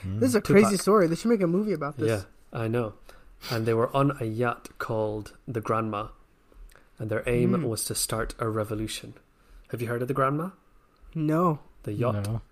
[0.02, 0.20] Mm.
[0.20, 0.62] This is a Tupac.
[0.62, 1.06] crazy story.
[1.06, 2.08] They should make a movie about this.
[2.08, 2.94] Yeah, I know.
[3.50, 6.10] And they were on a yacht called the Granma,
[6.98, 7.64] and their aim mm.
[7.64, 9.14] was to start a revolution.
[9.70, 10.52] Have you heard of the Granma?
[11.14, 11.60] No.
[11.82, 12.26] The yacht.
[12.26, 12.42] No.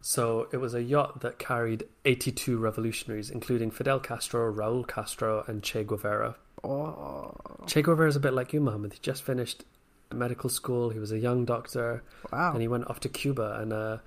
[0.00, 5.62] So it was a yacht that carried 82 revolutionaries, including Fidel Castro, Raul Castro, and
[5.62, 6.36] Che Guevara.
[6.62, 7.34] Oh.
[7.66, 8.92] Che Guevara is a bit like you, Mohammed.
[8.92, 9.64] He just finished
[10.12, 10.90] medical school.
[10.90, 12.04] He was a young doctor.
[12.32, 12.52] Wow.
[12.52, 13.58] And he went off to Cuba.
[13.60, 13.98] And uh,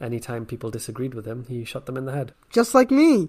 [0.00, 2.32] anytime people disagreed with him, he shot them in the head.
[2.50, 3.28] Just like me.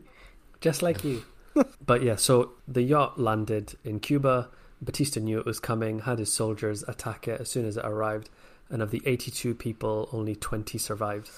[0.62, 1.24] Just like you.
[1.86, 4.50] but yeah, so the yacht landed in Cuba.
[4.82, 8.30] Batista knew it was coming, had his soldiers attack it as soon as it arrived.
[8.70, 11.30] And of the 82 people, only 20 survived.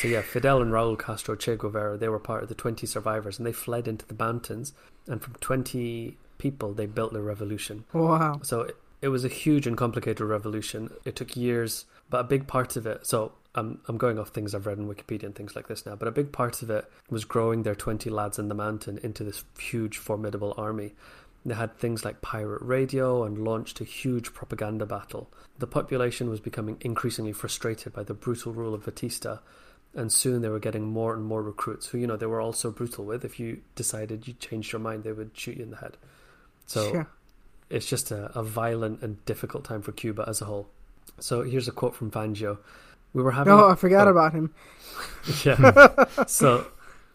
[0.00, 3.38] So yeah, Fidel and Raul Castro Che Guevara, they were part of the 20 survivors
[3.38, 4.72] and they fled into the mountains.
[5.06, 7.84] And from 20 people, they built the revolution.
[7.92, 8.40] Wow.
[8.42, 10.90] So it, it was a huge and complicated revolution.
[11.04, 13.06] It took years, but a big part of it.
[13.06, 15.94] So I'm I'm going off things I've read in Wikipedia and things like this now,
[15.94, 19.24] but a big part of it was growing their 20 lads in the mountain into
[19.24, 20.94] this huge, formidable army.
[21.44, 25.28] They had things like pirate radio and launched a huge propaganda battle.
[25.58, 29.38] The population was becoming increasingly frustrated by the brutal rule of Batista,
[29.94, 32.70] and soon they were getting more and more recruits who, you know, they were also
[32.70, 33.24] brutal with.
[33.24, 35.96] If you decided you changed your mind, they would shoot you in the head.
[36.66, 37.08] So sure.
[37.68, 40.68] it's just a, a violent and difficult time for Cuba as a whole.
[41.18, 42.58] So here's a quote from Fangio.
[43.12, 43.52] We were having.
[43.52, 44.10] Oh, I forgot oh.
[44.10, 44.54] about him.
[45.44, 46.04] yeah.
[46.26, 46.66] so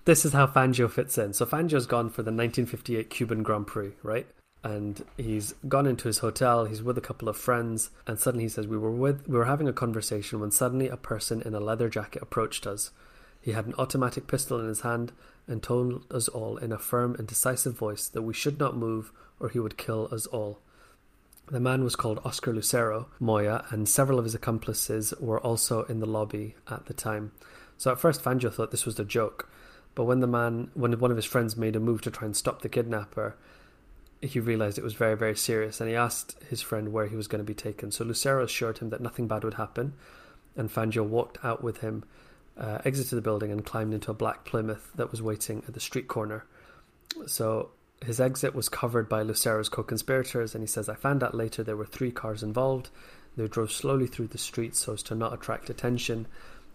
[0.05, 1.33] this is how Fangio fits in.
[1.33, 4.27] So Fangio's gone for the 1958 Cuban Grand Prix, right?
[4.63, 8.49] and he's gone into his hotel he's with a couple of friends and suddenly he
[8.49, 11.59] says we were with we were having a conversation when suddenly a person in a
[11.59, 12.91] leather jacket approached us
[13.39, 15.11] he had an automatic pistol in his hand
[15.47, 19.11] and told us all in a firm and decisive voice that we should not move
[19.39, 20.59] or he would kill us all
[21.49, 25.99] the man was called Oscar Lucero Moya, and several of his accomplices were also in
[25.99, 27.31] the lobby at the time.
[27.77, 29.49] So at first, Fangio thought this was a joke,
[29.95, 32.35] but when the man, when one of his friends made a move to try and
[32.35, 33.35] stop the kidnapper,
[34.21, 37.27] he realized it was very, very serious and he asked his friend where he was
[37.27, 37.91] going to be taken.
[37.91, 39.93] So Lucero assured him that nothing bad would happen,
[40.55, 42.03] and Fangio walked out with him,
[42.57, 45.79] uh, exited the building, and climbed into a black Plymouth that was waiting at the
[45.79, 46.45] street corner.
[47.25, 47.69] So
[48.05, 51.63] his exit was covered by Lucero's co conspirators, and he says, I found out later
[51.63, 52.89] there were three cars involved.
[53.35, 56.27] They drove slowly through the streets so as to not attract attention.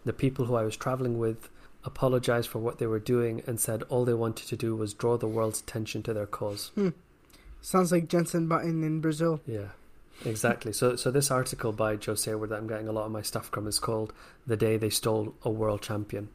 [0.05, 1.49] The people who I was traveling with
[1.85, 5.17] apologized for what they were doing and said all they wanted to do was draw
[5.17, 6.71] the world's attention to their cause.
[6.75, 6.91] Hmm.
[7.61, 9.41] Sounds like Jensen Button in Brazil.
[9.47, 9.69] Yeah,
[10.25, 10.73] exactly.
[10.73, 13.49] So, so this article by Joe Saward that I'm getting a lot of my stuff
[13.49, 14.13] from is called
[14.47, 16.29] "The Day They Stole a World Champion."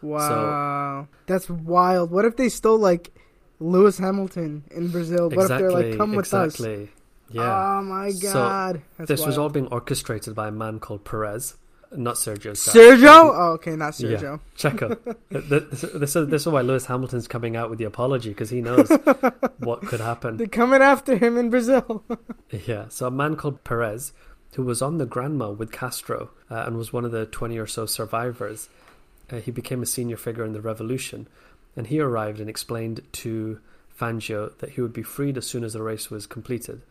[0.00, 2.10] Wow, so, that's wild.
[2.10, 3.14] What if they stole like
[3.62, 5.30] Lewis Hamilton in Brazil?
[5.30, 6.84] What exactly, if they're like, "Come with exactly.
[6.84, 6.88] us"?
[7.30, 7.78] Yeah.
[7.78, 8.82] Oh my god.
[8.98, 9.26] So this wild.
[9.26, 11.56] was all being orchestrated by a man called Perez,
[11.96, 12.52] not Sergio.
[12.52, 13.30] Sergio?
[13.34, 14.40] Oh, okay, not Sergio.
[14.58, 14.70] Yeah.
[14.70, 15.16] Checo.
[15.30, 18.60] this, this, is, this is why Lewis Hamilton's coming out with the apology because he
[18.60, 18.88] knows
[19.58, 20.36] what could happen.
[20.36, 22.04] They're coming after him in Brazil.
[22.66, 22.88] yeah.
[22.88, 24.12] So a man called Perez,
[24.54, 27.66] who was on the Granma with Castro uh, and was one of the twenty or
[27.66, 28.68] so survivors,
[29.30, 31.28] uh, he became a senior figure in the revolution,
[31.76, 33.60] and he arrived and explained to
[33.98, 36.82] Fangio that he would be freed as soon as the race was completed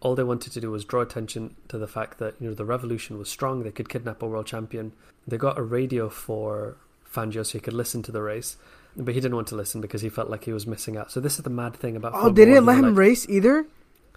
[0.00, 2.64] all they wanted to do was draw attention to the fact that you know the
[2.64, 3.62] revolution was strong.
[3.62, 4.92] They could kidnap a world champion.
[5.26, 6.76] They got a radio for
[7.12, 8.56] Fangio so he could listen to the race,
[8.96, 11.12] but he didn't want to listen because he felt like he was missing out.
[11.12, 12.12] So this is the mad thing about.
[12.14, 13.66] Oh, they didn't let him like, race either.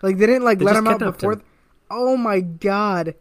[0.02, 1.34] Like they didn't like they let him out before.
[1.34, 1.44] Him.
[1.92, 3.16] Oh my god,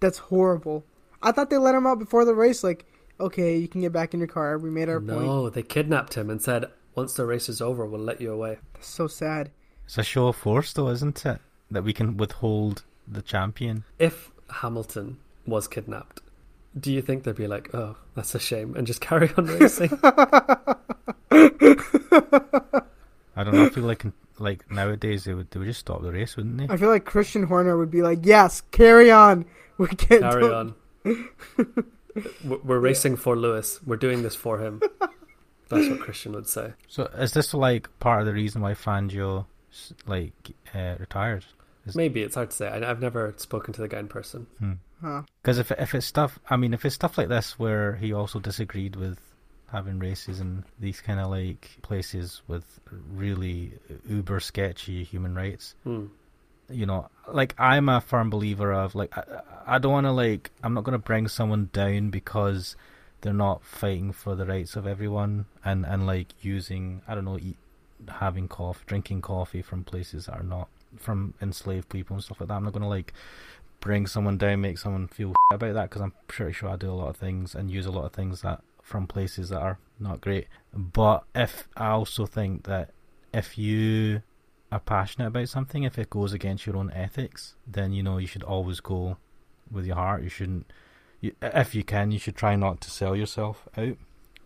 [0.00, 0.84] that's horrible.
[1.22, 2.64] I thought they let him out before the race.
[2.64, 2.86] Like,
[3.20, 4.58] okay, you can get back in your car.
[4.58, 5.26] We made our no, point.
[5.26, 8.58] No, they kidnapped him and said, once the race is over, we'll let you away.
[8.74, 9.50] That's so sad.
[9.84, 11.40] It's a show of force, though, isn't it?
[11.70, 13.84] that we can withhold the champion.
[13.98, 16.20] If Hamilton was kidnapped,
[16.78, 19.90] do you think they'd be like, "Oh, that's a shame," and just carry on racing?
[20.02, 20.76] I
[23.44, 23.66] don't know.
[23.66, 24.04] I feel like
[24.38, 26.68] like nowadays they would they would just stop the race, wouldn't they?
[26.68, 29.46] I feel like Christian Horner would be like, "Yes, carry on.
[29.78, 30.74] We're getting carry on.
[32.44, 33.80] We're racing for Lewis.
[33.84, 34.80] We're doing this for him.
[35.68, 36.72] That's what Christian would say.
[36.88, 39.46] So is this like part of the reason why Fangio
[40.06, 40.32] like
[40.74, 41.44] uh, retired?
[41.86, 41.94] Is...
[41.94, 42.68] Maybe it's hard to say.
[42.68, 44.46] I, have never spoken to the guy in person.
[44.58, 45.06] Because hmm.
[45.06, 45.60] huh.
[45.60, 48.96] if if it's stuff, I mean, if it's stuff like this where he also disagreed
[48.96, 49.18] with
[49.70, 52.80] having races in these kind of like places with
[53.14, 53.72] really
[54.08, 55.74] uber sketchy human rights.
[55.84, 56.06] Hmm.
[56.70, 60.50] You know, like I'm a firm believer of like I, I don't want to like
[60.62, 62.76] I'm not going to bring someone down because
[63.20, 67.38] they're not fighting for the rights of everyone and and like using I don't know
[67.38, 67.56] eat,
[68.08, 72.48] having coffee drinking coffee from places that are not from enslaved people and stuff like
[72.48, 72.54] that.
[72.54, 73.12] I'm not going to like
[73.80, 76.92] bring someone down, make someone feel about that because I'm pretty sure I do a
[76.92, 80.20] lot of things and use a lot of things that from places that are not
[80.20, 80.48] great.
[80.74, 82.90] But if I also think that
[83.32, 84.22] if you
[84.72, 88.26] are passionate about something, if it goes against your own ethics, then you know you
[88.26, 89.16] should always go
[89.70, 90.22] with your heart.
[90.22, 90.70] You shouldn't,
[91.20, 93.96] you, if you can, you should try not to sell yourself out,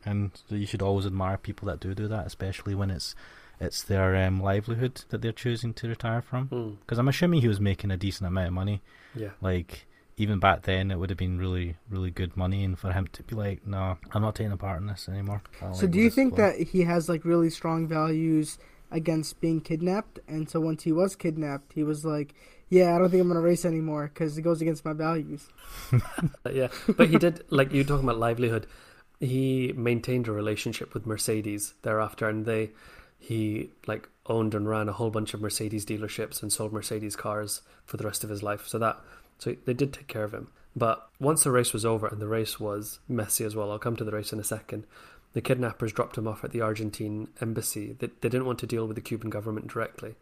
[0.04, 3.14] and you should always admire people that do do that, especially when it's
[3.60, 6.76] it's their um, livelihood that they're choosing to retire from.
[6.80, 7.00] Because mm.
[7.00, 8.82] I'm assuming he was making a decent amount of money.
[9.14, 12.92] Yeah, like even back then it would have been really really good money and for
[12.92, 15.90] him to be like no i'm not taking a part in this anymore so like
[15.90, 18.58] do you think that he has like really strong values
[18.94, 22.34] against being kidnapped and so once he was kidnapped he was like
[22.70, 25.48] yeah i don't think i'm to race anymore because it goes against my values
[26.52, 28.66] yeah but he did like you talking about livelihood
[29.20, 32.70] he maintained a relationship with mercedes thereafter and they
[33.18, 37.62] he like owned and ran a whole bunch of mercedes dealerships and sold mercedes cars
[37.84, 38.98] for the rest of his life so that
[39.38, 40.48] so they did take care of him.
[40.76, 43.96] But once the race was over, and the race was messy as well, I'll come
[43.96, 44.86] to the race in a second.
[45.34, 47.96] The kidnappers dropped him off at the Argentine embassy.
[47.98, 50.14] They, they didn't want to deal with the Cuban government directly.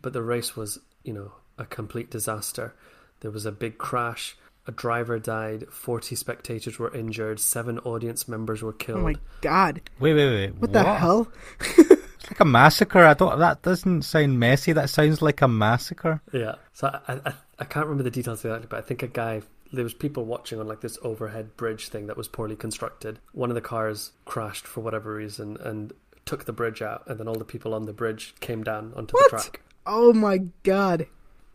[0.00, 2.74] But the race was, you know, a complete disaster.
[3.20, 4.36] There was a big crash.
[4.66, 5.66] A driver died.
[5.70, 7.40] 40 spectators were injured.
[7.40, 9.00] Seven audience members were oh killed.
[9.00, 9.80] Oh my god.
[9.98, 10.50] Wait, wait, wait.
[10.52, 10.72] What, what?
[10.72, 11.28] the hell?
[11.60, 13.04] it's like a massacre.
[13.04, 13.38] I don't.
[13.38, 14.72] That doesn't sound messy.
[14.72, 16.20] That sounds like a massacre.
[16.32, 16.56] Yeah.
[16.74, 19.84] So I, I, I can't remember the details exactly, but I think a guy there
[19.84, 23.18] was people watching on like this overhead bridge thing that was poorly constructed.
[23.32, 25.92] One of the cars crashed for whatever reason and
[26.26, 29.14] took the bridge out, and then all the people on the bridge came down onto
[29.14, 29.30] what?
[29.30, 29.60] the track.
[29.86, 31.06] Oh my god,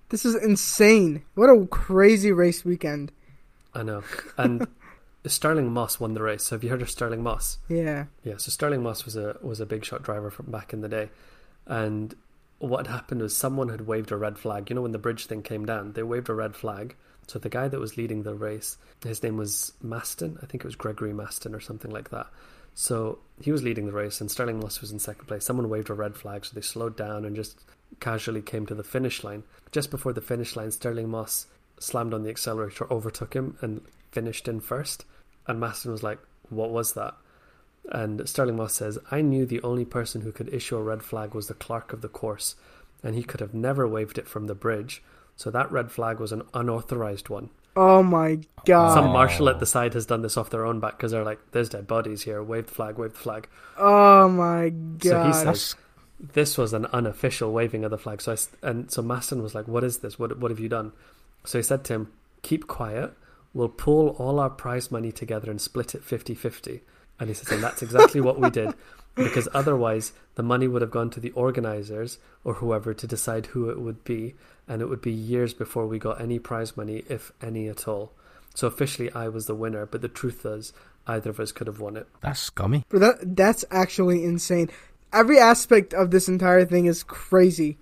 [0.10, 1.24] this is insane!
[1.36, 3.12] What a crazy race weekend.
[3.74, 4.04] I know,
[4.38, 4.68] and.
[5.26, 6.44] Stirling Moss won the race.
[6.44, 7.58] So have you heard of Stirling Moss?
[7.68, 8.06] Yeah.
[8.24, 8.38] Yeah.
[8.38, 11.10] So Stirling Moss was a was a big shot driver from back in the day,
[11.66, 12.16] and
[12.60, 14.70] what happened was someone had waved a red flag.
[14.70, 16.96] You know, when the bridge thing came down, they waved a red flag.
[17.28, 20.42] So the guy that was leading the race, his name was Masten.
[20.42, 22.28] I think it was Gregory Masten or something like that.
[22.74, 25.44] So he was leading the race, and Stirling Moss was in second place.
[25.44, 27.60] Someone waved a red flag, so they slowed down and just
[28.00, 29.44] casually came to the finish line.
[29.72, 31.48] Just before the finish line, Stirling Moss
[31.80, 35.06] slammed on the accelerator, overtook him, and finished in first.
[35.48, 37.16] And Masten was like, "What was that?"
[37.90, 41.34] And Stirling Moss says, I knew the only person who could issue a red flag
[41.34, 42.56] was the clerk of the course,
[43.02, 45.02] and he could have never waved it from the bridge.
[45.38, 47.52] So that red flag was an unauthorized one.
[47.76, 48.96] Oh my god.
[48.96, 51.40] Some marshal at the side has done this off their own back because they're like,
[51.52, 52.42] there's dead bodies here.
[52.42, 53.48] Wave the flag, wave the flag.
[53.78, 55.04] Oh my god.
[55.04, 55.76] So he says,
[56.20, 58.20] this was an unofficial waving of the flag.
[58.22, 60.18] So I, and so Masten was like, what is this?
[60.18, 60.92] What, what have you done?
[61.46, 63.14] So he said to him, keep quiet.
[63.54, 66.82] We'll pull all our prize money together and split it 50 50.
[67.20, 68.74] And he says, and that's exactly what we did,
[69.18, 73.70] because otherwise the money would have gone to the organizers or whoever to decide who
[73.70, 74.36] it would be,
[74.68, 78.14] and it would be years before we got any prize money, if any at all.
[78.54, 80.74] So officially, I was the winner, but the truth is,
[81.06, 82.08] either of us could have won it.
[82.22, 82.86] That's scummy.
[82.90, 84.70] But that that's actually insane.
[85.14, 87.78] Every aspect of this entire thing is crazy.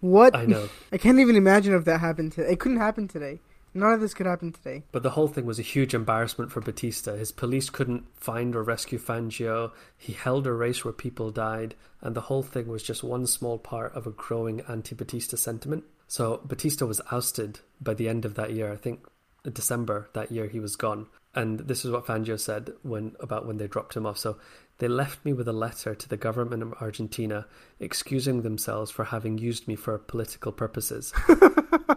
[0.00, 0.68] What I know.
[0.92, 2.52] I can't even imagine if that happened today.
[2.52, 3.40] It couldn't happen today.
[3.72, 4.84] None of this could happen today.
[4.90, 7.14] But the whole thing was a huge embarrassment for Batista.
[7.14, 9.70] His police couldn't find or rescue Fangio.
[9.96, 13.58] He held a race where people died, and the whole thing was just one small
[13.58, 15.84] part of a growing anti Batista sentiment.
[16.08, 18.72] So Batista was ousted by the end of that year.
[18.72, 19.06] I think
[19.44, 21.06] December that year he was gone.
[21.34, 24.18] And this is what Fangio said when about when they dropped him off.
[24.18, 24.36] So
[24.80, 27.46] they left me with a letter to the government of Argentina
[27.78, 31.12] excusing themselves for having used me for political purposes.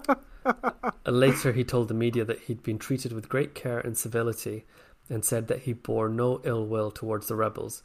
[1.07, 4.65] Later, he told the media that he'd been treated with great care and civility
[5.09, 7.83] and said that he bore no ill will towards the rebels.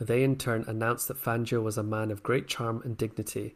[0.00, 3.54] They in turn announced that Fangio was a man of great charm and dignity.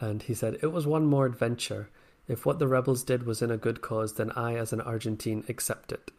[0.00, 1.88] And he said, It was one more adventure.
[2.26, 5.44] If what the rebels did was in a good cause, then I, as an Argentine,
[5.48, 6.10] accept it.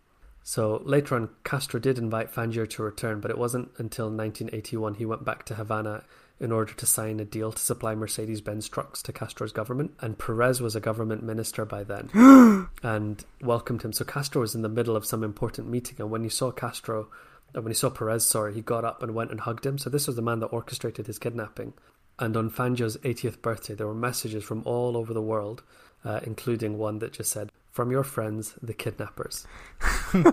[0.48, 5.06] So later on, Castro did invite Fangio to return, but it wasn't until 1981 he
[5.06, 6.06] went back to Havana
[6.39, 9.91] in order to sign a deal to supply Mercedes Benz trucks to Castro's government.
[10.00, 12.10] And Perez was a government minister by then
[12.82, 13.91] and welcomed him.
[13.91, 17.10] So Castro was in the middle of some important meeting, and when he saw Castro,
[17.54, 19.78] uh, when he saw Perez, sorry, he got up and went and hugged him.
[19.78, 21.74] So this was the man that orchestrated his kidnapping.
[22.20, 25.64] And on Fangio's 80th birthday, there were messages from all over the world,
[26.06, 29.45] uh, including one that just said, from your friends, the kidnappers.
[30.15, 30.23] Is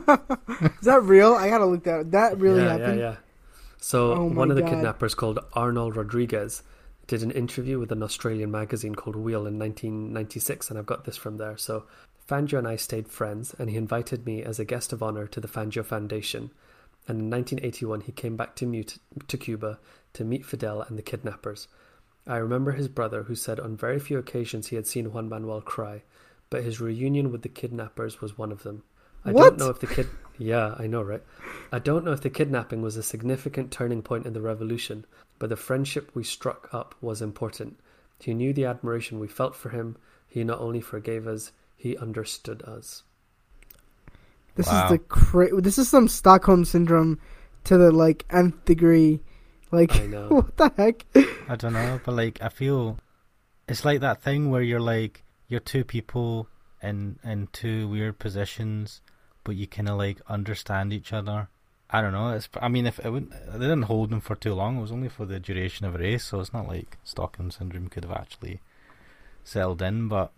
[0.88, 1.34] that real?
[1.34, 2.00] I gotta look that.
[2.00, 2.10] Up.
[2.12, 2.98] That really yeah, happened.
[2.98, 3.16] Yeah, yeah.
[3.76, 4.70] So Oh one of the God.
[4.70, 6.62] kidnappers, called Arnold Rodriguez,
[7.06, 11.18] did an interview with an Australian magazine called Wheel in 1996, and I've got this
[11.18, 11.58] from there.
[11.58, 11.84] So
[12.26, 15.38] Fangio and I stayed friends, and he invited me as a guest of honor to
[15.38, 16.50] the Fangio Foundation.
[17.06, 18.96] And in 1981, he came back to, mute,
[19.28, 19.78] to Cuba
[20.14, 21.68] to meet Fidel and the kidnappers.
[22.26, 25.60] I remember his brother, who said on very few occasions he had seen Juan Manuel
[25.60, 26.04] cry,
[26.54, 28.84] but his reunion with the kidnappers was one of them.
[29.24, 29.42] I What?
[29.42, 30.06] don't know if the kid.
[30.38, 31.20] Yeah, I know, right?
[31.72, 35.04] I don't know if the kidnapping was a significant turning point in the revolution,
[35.40, 37.76] but the friendship we struck up was important.
[38.20, 39.96] He knew the admiration we felt for him.
[40.28, 43.02] He not only forgave us, he understood us.
[44.54, 44.84] This Wow.
[44.84, 47.18] is the cra- This is some Stockholm syndrome
[47.64, 49.18] to the like nth degree.
[49.72, 50.28] Like I know.
[50.36, 51.04] what the heck?
[51.48, 52.96] I don't know, but like I feel
[53.66, 56.48] it's like that thing where you're like you're two people
[56.82, 59.00] in in two weird positions,
[59.42, 61.48] but you kind of like understand each other.
[61.90, 62.30] I don't know.
[62.30, 64.78] It's I mean, if it wouldn't, they didn't hold them for too long.
[64.78, 67.88] It was only for the duration of a race, so it's not like Stockholm syndrome
[67.88, 68.60] could have actually
[69.44, 70.08] settled in.
[70.08, 70.32] But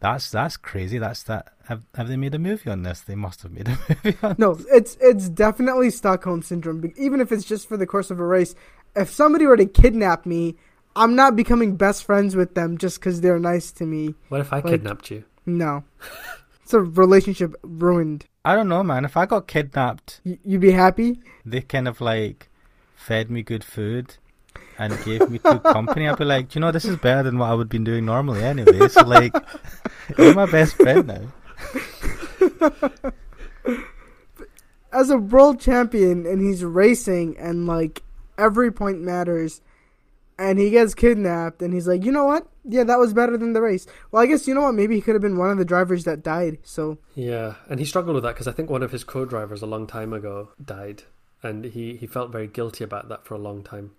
[0.00, 0.98] that's that's crazy.
[0.98, 1.52] That's that.
[1.68, 3.00] Have have they made a movie on this?
[3.00, 4.36] They must have made a movie on.
[4.38, 6.92] No, it's it's definitely Stockholm syndrome.
[6.96, 8.54] Even if it's just for the course of a race,
[8.94, 10.56] if somebody were to kidnap me,
[10.96, 14.14] I'm not becoming best friends with them just because they're nice to me.
[14.28, 15.24] What if I Like- kidnapped you?
[15.46, 15.84] No,
[16.62, 18.26] it's a relationship ruined.
[18.44, 19.04] I don't know, man.
[19.04, 21.20] If I got kidnapped Y- you be happy?
[21.44, 22.48] they kind of like
[22.96, 24.16] fed me good food
[24.78, 27.50] and gave me good company, I'd be like, you know, this is better than what
[27.50, 28.88] I would be doing normally anyway.
[28.88, 29.34] So like,
[30.18, 31.32] you're my best friend now.
[34.92, 38.02] As a world champion, and he's racing, and like
[38.36, 39.60] every point matters,
[40.40, 42.46] and he gets kidnapped, and he's like, you know what?
[42.64, 43.86] Yeah, that was better than the race.
[44.10, 44.72] Well, I guess you know what?
[44.74, 46.58] Maybe he could have been one of the drivers that died.
[46.62, 49.66] So Yeah, and he struggled with that because I think one of his co-drivers a
[49.66, 51.02] long time ago died,
[51.42, 53.92] and he he felt very guilty about that for a long time.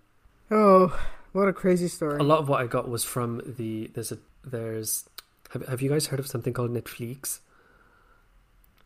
[0.50, 0.98] Oh,
[1.32, 2.18] what a crazy story.
[2.18, 5.08] A lot of what I got was from the there's a there's
[5.50, 7.38] have have you guys heard of something called Netflix?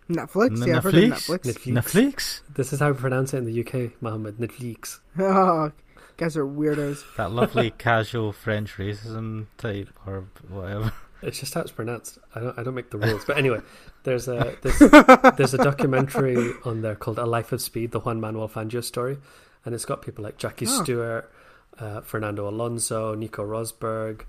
[0.08, 0.62] Netflix?
[0.62, 1.42] N- Yeah, I've heard of Netflix?
[1.42, 1.72] Netflix.
[1.72, 1.72] Netflix.
[1.74, 4.36] Netflix, This is how we pronounce it in the UK, Mohammed.
[4.38, 5.00] Netflix.
[5.18, 5.72] Oh,
[6.16, 7.02] guys are weirdos.
[7.16, 10.92] that lovely casual French racism type or whatever.
[11.22, 12.18] It's just how it's pronounced.
[12.34, 13.24] I don't I don't make the rules.
[13.24, 13.60] But anyway,
[14.04, 14.78] there's a there's,
[15.36, 19.18] there's a documentary on there called A Life of Speed, the Juan Manuel Fangio story,
[19.64, 20.82] and it's got people like Jackie Oh.
[20.82, 21.32] Stewart,
[21.78, 24.22] uh, Fernando Alonso, Nico Rosberg,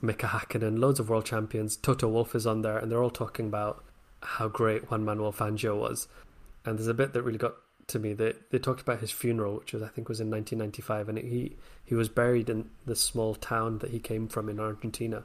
[0.00, 1.76] Mika Hakkinen, loads of world champions.
[1.76, 3.84] Toto Wolff is on there, and they're all talking about
[4.22, 6.08] how great Juan Manuel Fangio was.
[6.64, 7.54] And there's a bit that really got
[7.92, 8.12] to me.
[8.14, 11.56] that they talked about his funeral, which was I think was in 1995, and he
[11.84, 15.24] he was buried in the small town that he came from in Argentina,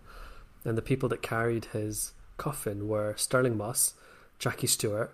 [0.63, 3.93] and the people that carried his coffin were Stirling Moss,
[4.39, 5.13] Jackie Stewart,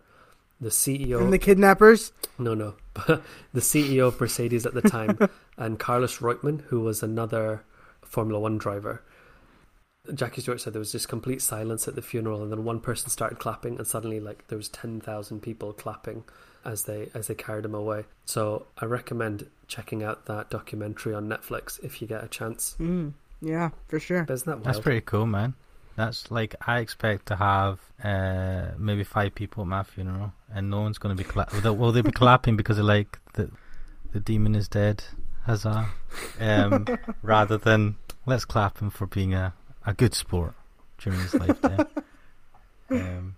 [0.59, 1.21] the CEO.
[1.21, 2.11] And the kidnappers?
[2.37, 2.75] No, no.
[3.07, 5.17] the CEO of Mercedes at the time,
[5.57, 7.63] and Carlos Reutemann, who was another
[8.01, 9.01] Formula One driver.
[10.13, 13.09] Jackie Stewart said there was just complete silence at the funeral, and then one person
[13.09, 16.23] started clapping, and suddenly, like, there was ten thousand people clapping
[16.65, 18.05] as they as they carried him away.
[18.25, 22.75] So I recommend checking out that documentary on Netflix if you get a chance.
[22.79, 24.23] Mm, yeah, for sure.
[24.23, 24.65] But isn't that wild?
[24.65, 25.53] That's pretty cool, man.
[25.95, 30.81] That's like I expect to have uh, maybe five people at my funeral, and no
[30.81, 31.61] one's going to be clapping.
[31.61, 33.51] will they, will be clapping because they're like the
[34.11, 35.03] the demon is dead,
[35.45, 35.87] huzzah,
[36.39, 36.87] um,
[37.21, 37.95] rather than
[38.25, 39.53] let's clap him for being a,
[39.85, 40.53] a good sport
[40.97, 41.87] during his lifetime.
[42.89, 43.35] Um,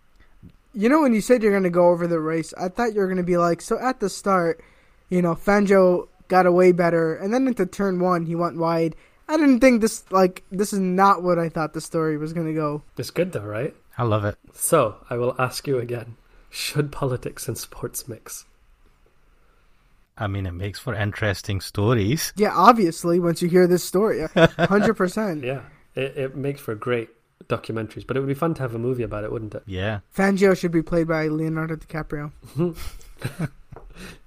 [0.73, 2.99] You know, when you said you're going to go over the race, I thought you
[2.99, 4.61] were going to be like, so at the start,
[5.09, 8.95] you know, Fangio got away better, and then into turn one, he went wide.
[9.29, 12.47] I didn't think this, like, this is not what I thought the story was going
[12.47, 12.81] to go.
[12.97, 13.73] It's good though, right?
[13.97, 14.35] I love it.
[14.53, 16.17] So I will ask you again:
[16.49, 18.45] Should politics and sports mix?
[20.17, 22.33] I mean, it makes for interesting stories.
[22.35, 25.43] Yeah, obviously, once you hear this story, 100%.
[25.43, 25.61] Yeah,
[25.95, 27.09] it, it makes for great
[27.47, 29.63] documentaries, but it would be fun to have a movie about it, wouldn't it?
[29.65, 32.31] Yeah, Fangio should be played by Leonardo DiCaprio.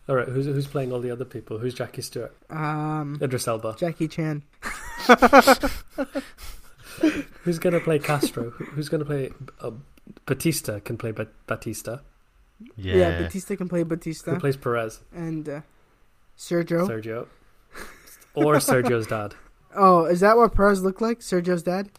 [0.09, 1.59] All right, who's who's playing all the other people?
[1.59, 2.35] Who's Jackie Stewart?
[2.49, 3.77] Um, Idris Elba.
[3.79, 4.43] Jackie Chan.
[7.43, 8.51] Who's gonna play Castro?
[8.51, 9.71] Who's gonna play uh,
[10.27, 10.81] Batista?
[10.81, 11.99] Can play Bat- Batista.
[12.77, 12.97] Yeah.
[12.97, 14.33] Yeah, Batista can play Batista.
[14.35, 15.01] Who plays Perez?
[15.15, 15.61] and uh,
[16.37, 16.89] Sergio.
[16.89, 17.27] Sergio.
[18.35, 19.35] Or Sergio's dad.
[19.75, 21.21] Oh, is that what Perez looked like?
[21.21, 21.91] Sergio's dad?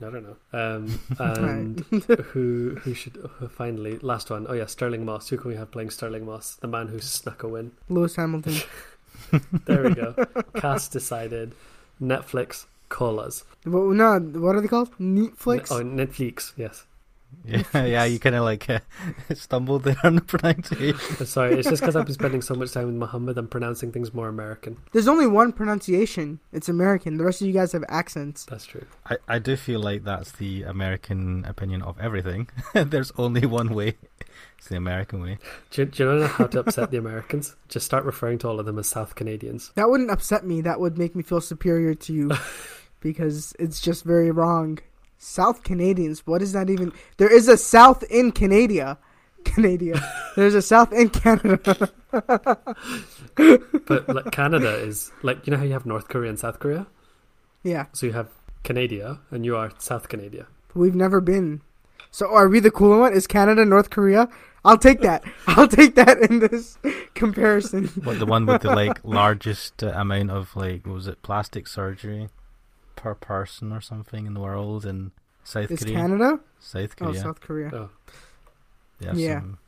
[0.00, 0.36] I don't know.
[0.52, 1.80] Um, and
[2.32, 4.46] who who should uh, finally last one?
[4.48, 5.28] Oh yeah, Stirling Moss.
[5.28, 6.56] Who can we have playing Stirling Moss?
[6.56, 7.72] The man who snuck a win.
[7.88, 8.56] Lewis Hamilton.
[9.64, 10.14] There we go.
[10.56, 11.54] Cast decided.
[12.00, 13.44] Netflix call us.
[13.64, 14.90] Well, no, what are they called?
[14.98, 15.70] Netflix?
[15.70, 16.52] Oh, Netflix.
[16.56, 16.84] Yes.
[17.44, 18.80] Yeah, yeah, you kind of like uh,
[19.34, 21.26] stumbled there on the pronunciation.
[21.26, 23.38] Sorry, it's just because I've been spending so much time with Mohammed.
[23.38, 24.76] I'm pronouncing things more American.
[24.92, 26.40] There's only one pronunciation.
[26.52, 27.16] It's American.
[27.16, 28.44] The rest of you guys have accents.
[28.44, 28.86] That's true.
[29.06, 32.48] I, I do feel like that's the American opinion of everything.
[32.74, 33.96] There's only one way.
[34.58, 35.38] It's the American way.
[35.70, 37.54] Do do you know how to upset the Americans?
[37.68, 39.72] Just start referring to all of them as South Canadians.
[39.74, 40.60] That wouldn't upset me.
[40.62, 42.30] That would make me feel superior to you
[43.00, 44.78] because it's just very wrong.
[45.18, 46.26] South Canadians.
[46.26, 46.92] What is that even?
[47.16, 48.98] There is a South in Canada.
[49.44, 50.00] Canada.
[50.36, 51.90] There's a South in Canada.
[53.36, 56.86] But like Canada is like you know how you have North Korea and South Korea.
[57.62, 58.28] yeah, So you have
[58.62, 60.46] Canada and you are South Canada.
[60.74, 61.60] we've never been.
[62.10, 63.12] So are we the cool one?
[63.12, 64.28] Is Canada North Korea?
[64.64, 65.24] I'll take that.
[65.46, 66.78] I'll take that in this
[67.14, 67.88] comparison.
[68.04, 71.66] What the one with the like largest uh, amount of like what was it plastic
[71.68, 72.28] surgery
[73.04, 75.12] per person or something in the world in
[75.44, 75.94] South Is Korea?
[75.94, 76.40] Canada?
[76.58, 77.10] South Korea.
[77.10, 77.22] Oh, Korea.
[77.22, 77.70] South Korea.
[77.74, 77.90] Oh,
[78.98, 79.40] Yeah.
[79.40, 79.58] some-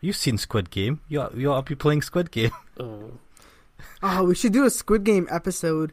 [0.00, 1.00] You've seen Squid Game.
[1.08, 2.52] You ought, you ought to be playing Squid Game.
[2.78, 3.12] oh,
[4.02, 5.92] Oh, we should do a Squid Game episode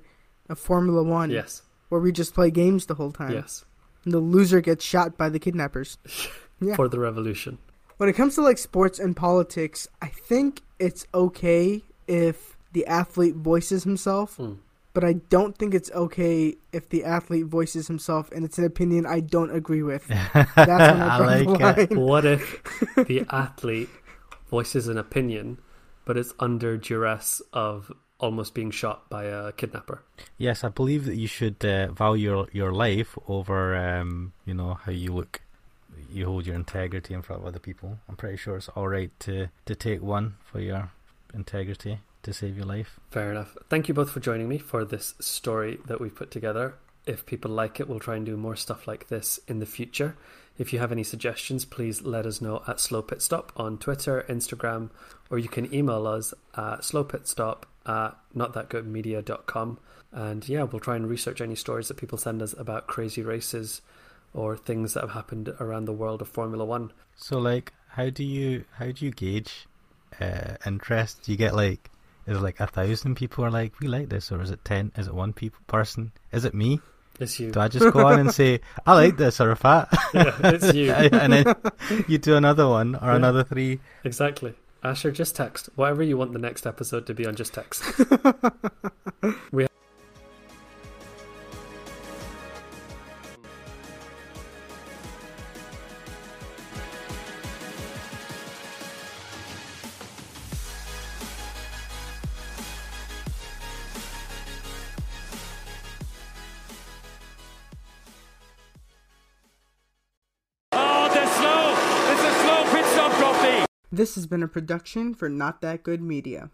[0.50, 3.32] of Formula One yes, where we just play games the whole time.
[3.34, 3.66] yes.
[4.06, 5.98] And the loser gets shot by the kidnappers.
[6.64, 6.76] Yeah.
[6.76, 7.58] For the revolution.
[7.98, 13.34] When it comes to like sports and politics, I think it's okay if the athlete
[13.36, 14.54] voices himself, Hmm.
[14.94, 19.06] But I don't think it's okay if the athlete voices himself and it's an opinion
[19.06, 20.08] I don't agree with.
[20.34, 21.98] That's when I, I like the it.
[21.98, 22.62] What if
[23.08, 23.90] the athlete
[24.50, 25.60] voices an opinion,
[26.06, 30.04] but it's under duress of almost being shot by a kidnapper?
[30.38, 34.76] Yes, I believe that you should uh, value your, your life over, um, you know,
[34.76, 35.42] how you look.
[36.12, 38.00] You hold your integrity in front of other people.
[38.10, 40.92] I'm pretty sure it's all right to, to take one for your
[41.34, 43.00] integrity to save your life.
[43.10, 43.58] Fair enough.
[43.70, 46.76] Thank you both for joining me for this story that we've put together.
[47.06, 50.16] If people like it, we'll try and do more stuff like this in the future.
[50.58, 54.26] If you have any suggestions, please let us know at Slow Pit Stop on Twitter,
[54.30, 54.92] Instagram,
[55.30, 59.80] or you can email us at slowpitstop at notthatgoodmedia.com.
[60.12, 63.82] And yeah, we'll try and research any stories that people send us about crazy races
[64.34, 66.92] or things that have happened around the world of Formula One.
[67.16, 69.68] So, like, how do you how do you gauge
[70.20, 71.24] uh, interest?
[71.24, 71.90] Do you get like,
[72.28, 74.92] is it like a thousand people are like, we like this, or is it ten?
[74.98, 76.12] Is it one people person?
[76.32, 76.80] Is it me?
[77.20, 77.52] It's you.
[77.52, 79.90] Do I just go on and say I like this or fat?
[80.14, 80.92] Yeah, it's you.
[80.94, 81.56] and then
[82.08, 83.16] you do another one or Yeah.
[83.16, 83.80] another three.
[84.04, 84.54] Exactly.
[84.84, 85.70] Ashir, just text.
[85.76, 87.84] Whatever you want the next episode to be on, just text.
[89.52, 89.68] we Oh,
[113.94, 116.50] This has been a production for Not That Good Media.